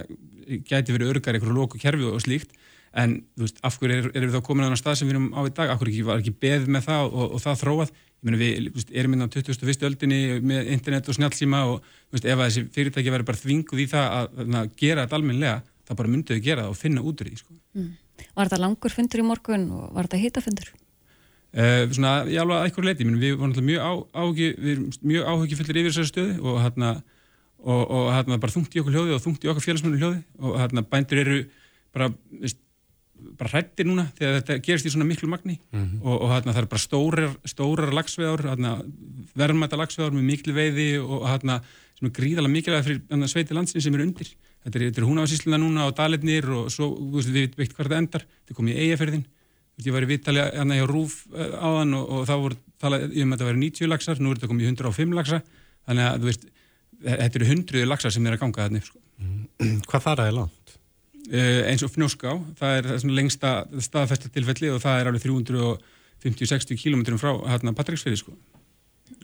[0.47, 2.57] gæti verið örgar einhverju lóku kerfi og slíkt
[2.97, 5.29] en veist, af hverju er- erum við þá komin á þann stað sem við erum
[5.37, 8.25] á í dag, af hverju var ekki beð með það og, og það þróað, ég
[8.29, 9.85] meina við veist, erum inn á 21.
[9.91, 14.07] öldinni með internet og snjálfsíma og veist, ef þessi fyrirtæki verður bara þvinguð í það
[14.17, 17.31] að, að, að gera þetta almennlega, þá bara mynduðu gera það og finna út úr
[17.31, 17.59] því, sko.
[18.33, 20.73] Var þetta langur fundur í morgun og var þetta hitafundur?
[21.57, 25.79] Uh, svona, ég alveg að eitthvað leiti, við alltaf mjög, áhugi, við erum mjög áhugifullir
[25.83, 26.91] yfir þessari stöðu og hérna
[27.67, 30.57] og, og hérna bara þungt í okkur hljóði og þungt í okkar félagsmennu hljóði og
[30.63, 31.39] hérna bændur eru
[31.97, 32.11] bara,
[33.37, 36.01] bara hrættir núna þegar þetta gerist í svona miklu magni Mhm.
[36.05, 38.75] og, og hérna það er bara stórar, stórar lagsveðar, hérna,
[39.37, 41.61] verðmæta lagsveðar með miklu veiði og hérna
[41.97, 44.29] sem er gríðalega mikilvæg fyrir hérna, sveiti landsins sem eru undir.
[44.67, 47.87] Þetta er, þetta er húnafasísluna núna og dalitnir og svo, þú veist, við veit hvað
[47.89, 49.25] þetta endar, þetta kom í eigaferðin
[49.85, 53.33] ég var í viðtali hérna hjá Rúf eh, áðan og, og þá voru talað um
[53.33, 55.41] að þetta væri 90 laxar, nú er þetta komið í 105 laxa
[55.87, 56.47] þannig að þú veist
[57.05, 59.03] þetta eru hundruði laxar sem er að ganga þarna upp, sko.
[59.91, 60.67] Hvað þar er langt?
[61.33, 63.55] uh, eins og Fnjóská það er það lengsta
[63.87, 68.37] staðfesta tilfelli og það er alveg 350-60 km frá hérna Patræksfyrði sko.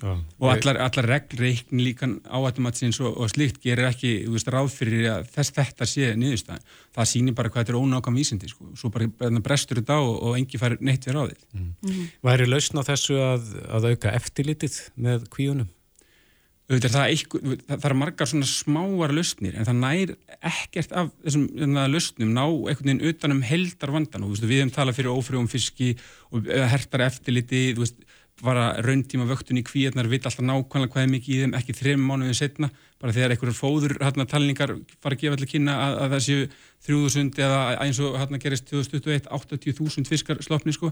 [0.03, 0.15] Já.
[0.15, 5.29] og allar, allar reglreikn líkan áættumatsins og, og slíkt gerir ekki veist, ráð fyrir að
[5.35, 6.65] þess þetta sé niðurstaðan.
[6.95, 8.67] Það sýnir bara hvað þetta er ónákvæm vísindi sko.
[8.79, 9.11] svo bara,
[9.43, 11.45] brestur þetta á og, og engi fær neitt við ráðið.
[12.23, 13.49] Væri lausn á þessu að,
[13.79, 15.71] að auka eftirlitið með kvíunum?
[16.73, 20.15] Auðvitað er það, eitthvað, það, er margar svona smáar lausnir en það nær
[20.53, 24.99] ekkert af þessum lausnum ná einhvern veginn utanum heldar vandan og veist, við hefum talað
[24.99, 25.93] fyrir ófrjóum fiski
[26.33, 28.03] og hertar eftirliti þú veist,
[28.43, 32.07] bara rauntíma vöktun í kvíðnar vill alltaf nákvæmlega hvað er mikið í þeim ekki þreim
[32.09, 32.71] mánuðin setna,
[33.03, 36.49] bara þegar einhverjur fóður hérna, talningar fara að gefa allir kynna að, að séu
[36.89, 40.91] 3000 eða eins og hérna gerist 2021 80.000 fiskar slopni sko.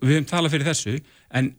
[0.00, 0.96] við hefum talað fyrir þessu
[1.30, 1.52] en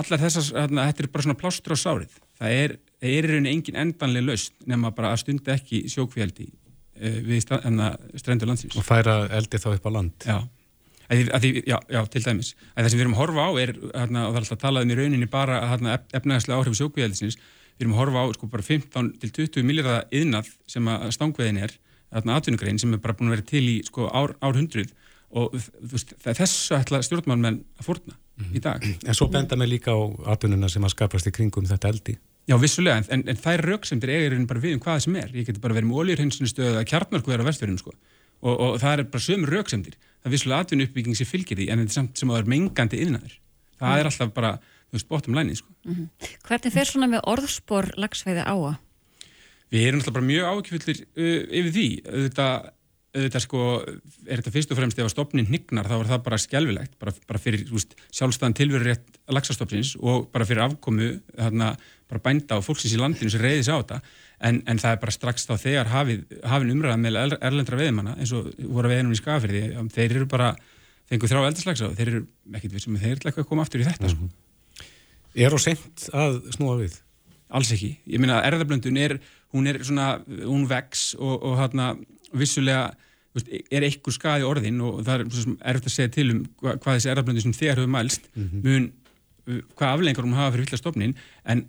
[0.00, 2.18] allar þessar, hérna, þetta er bara svona plástur á sárið.
[2.40, 7.18] Það er, það er rauninni engin endanlega lausn nema bara að stundi ekki sjókvíaldi uh,
[7.28, 8.76] við sta- hérna, strendur landsins.
[8.80, 10.28] Og færa eldi þá upp á land?
[10.28, 10.38] Já.
[11.04, 12.54] Að að já, já, til dæmis.
[12.72, 14.86] Að það sem við erum að horfa á er, hérna, og það er alltaf talað
[14.86, 17.36] um í rauninni bara hérna, efnæðslega áhrif sjókvíaldisins,
[17.74, 21.60] við erum að horfa á sko bara 15 til 20 miljardar yðnað sem að stangveðin
[21.66, 21.76] er,
[22.14, 24.94] atvinnugrein sem er bara búin að vera til í sko ár, árhundruð
[25.34, 28.14] og veist, það er þessu ætla stjórnmálmenn að fórna
[28.54, 28.84] í dag.
[29.04, 29.98] En svo benda mig líka á
[30.34, 32.16] atvinnuna sem að skapast í kringum þetta eldi.
[32.44, 35.14] Já, vissulega, en, en, en þær rauksemdir eiga í rauninni bara við um hvað sem
[35.16, 35.30] er.
[35.32, 37.94] Ég geti bara verið með oljurhinsinstöðu að kjarnmörku vera á vestfjörðum, sko.
[38.44, 39.96] Og, og það er bara sömur rauksemdir.
[40.20, 42.42] Það er vissulega atvinnu uppbygging sem fylgir því, en þetta er samt sem að það
[42.42, 43.38] er mengandi innaður.
[43.80, 45.96] Það er alltaf bara, þú veist, bóttum lænið, sko.
[46.50, 48.74] Hvernig fer svona með orðspor lagsveiði áa?
[49.72, 51.88] Við erum alltaf bara mjög ákjöfullir uh, yfir því.
[52.12, 52.68] Auðvitað,
[53.14, 53.64] auðvitað sko,
[54.26, 57.12] er þetta fyrst og fremst ef að stopnin hnignar, þá er það bara skjálfilegt, bara,
[57.30, 61.68] bara fyrir sjálfstæðan tilveru rétt lagsastofnins og bara fyrir afkomu þarna,
[62.10, 64.00] bara bænda og fólksins í landinu sem reyðis á þetta.
[64.44, 68.16] En, en það er bara strax þá þegar hafið, hafin umræða með er- erlendra veðimanna,
[68.18, 69.62] eins og voru veðinum í skafirði,
[69.94, 70.50] þeir eru bara,
[71.08, 72.24] fengu þrá eldurslags á, þeir eru
[72.58, 74.28] ekkit við sem þeir eru ekki að koma aftur í þetta, sko.
[75.34, 76.98] Er og sent að snúa við?
[77.54, 77.94] Alls ekki.
[78.10, 79.16] Ég meina að erðablöndun er,
[79.54, 81.92] hún er svona, hún vex og, og hérna
[82.34, 82.90] vissulega
[83.34, 85.30] veist, er einhver skaði orðin og það er
[85.72, 88.86] erfitt að segja til um hva, hvað þessi erðablöndun sem þegar hefur mælst mun
[89.48, 91.16] uh, hvað aflengar hún hafa fyrir villastofnin
[91.52, 91.64] en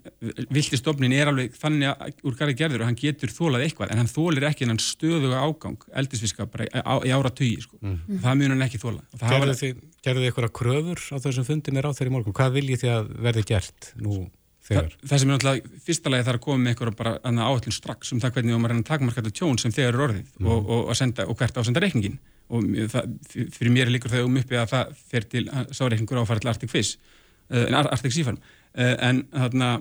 [0.53, 4.13] villastofnin er alveg þannig að úr garði gerður og hann getur þólað eitthvað en hann
[4.13, 7.81] þólir ekki hennan stöðuga ágang eldisfiska bara í, á, ára tugi sko.
[7.81, 9.03] það mun hann ekki þóla
[10.05, 12.35] Gerðu þið, eitthvað kröfur á þessum fundi með ráð þeirri morgun?
[12.37, 14.25] Hvað viljið þið að verði gert nú
[14.65, 14.93] þegar?
[14.95, 17.75] Það, það sem er náttúrulega fyrsta lagi þarf að koma með eitthvað bara annað áallin
[17.75, 20.05] strax um það hvernig við erum að reyna að takmarka þetta tjón sem þegar er
[20.05, 22.17] orðið og, og, og, senda, og hvert á að senda reikningin
[22.55, 23.13] og það,
[23.55, 26.97] fyrir mér líkur þau um uppi að það fer til sáreikningur áfæra til Arctic Fish
[26.97, 29.71] uh, en Ar- Arctic Sea Farm uh, en þarna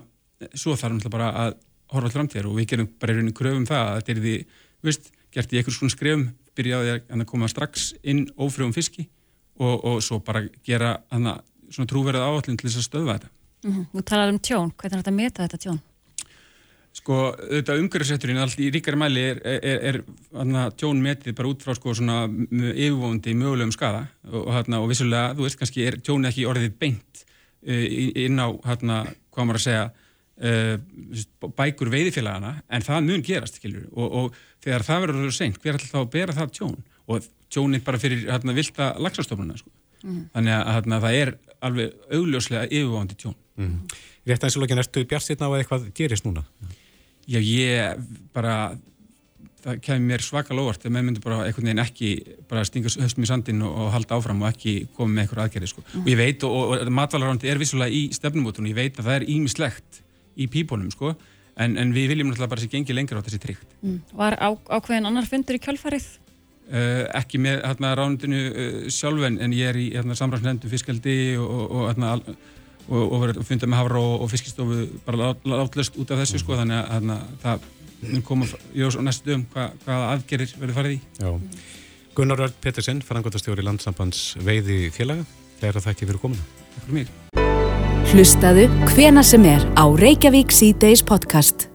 [0.53, 1.57] svo þarf náttúrulega bara að
[1.93, 4.35] horfa til framtíðar og við gerum bara í rauninni kröfum það að þetta er því,
[4.85, 6.25] veist, gert í einhvers svona skrefum
[6.55, 9.05] byrjaði að, koma strax inn ófrjóum fiski
[9.59, 11.37] og, og svo bara gera hana,
[11.69, 13.31] svona trúverið áallin til þess að stöðva þetta
[13.65, 15.79] Mm Þú talar um tjón, hvernig er þetta að meta þetta tjón?
[16.95, 19.97] Sko, auðvitað umhverfisrætturinn allt í ríkari mæli er, er, er,
[20.31, 25.33] er tjón metið bara út frá sko svona yfirvóndi mögulegum skada og, hérna, og vissulega,
[25.35, 27.25] þú veist, kannski er tjónið ekki orðið beint
[27.67, 27.85] uh,
[28.23, 29.01] inn á, hérna,
[29.35, 29.83] hvað maður að segja
[30.47, 35.75] uh, bækur veiðifélagana en það mun gerast, skilur og, og þegar það verður seint, hver
[35.75, 36.77] ætla þá að bera það tjón?
[37.11, 38.23] Og tjónið bara fyrir
[38.55, 39.69] vilda lagsastofnuna, sko.
[40.05, 41.31] Þannig að það er
[41.65, 43.35] alveg augljóslega yfirvóndi tjón
[44.25, 46.43] Rétt eins og lokin, ertu bjart sérna á að eitthvað gerist núna?
[47.25, 48.03] Já, ég
[48.35, 48.75] bara
[49.65, 52.09] það kemur mér svaka lóvart þegar menn myndir bara einhvern veginn ekki
[52.49, 55.69] bara stinga höstum í sandin og, og halda áfram og ekki koma með einhverju aðgerði
[55.71, 55.85] sko.
[56.01, 59.25] og ég veit, og, og matvalarhándi er vissulega í stefnumótunum, ég veit að það er
[59.35, 60.01] ímislegt
[60.35, 61.15] í pípunum sko,
[61.57, 63.99] en, en við viljum náttúrulega bara sér gengi lengra á þessi tryggt Mm.
[64.17, 66.05] Var á, ákveðin annar fundur í kjálfarið?
[66.65, 71.45] Uh, ekki með hérna, ránundinu uh, sjálf en, ég er í hérna, samræðsnefndu fiskaldi og,
[71.45, 72.15] og, og, hérna,
[72.89, 76.21] og, og verið að funda með hafra og, og fiskistofu bara lát- látlöst út af
[76.23, 77.67] þessu sko, þannig að hérna, það
[78.05, 80.99] mun koma í ljós á næstu dögum hva, hvaða aðgerir verður farið í.
[81.19, 81.29] Já.
[82.15, 85.25] Gunnar Örd Pettersen, farangotastjóri landsambands veiði félaga.
[85.59, 86.45] Þegar það ekki fyrir komuna.
[86.75, 87.13] Takk fyrir mig.
[88.15, 91.67] Hlustaðu hvena sem er á Reykjavík síðdeis podcast.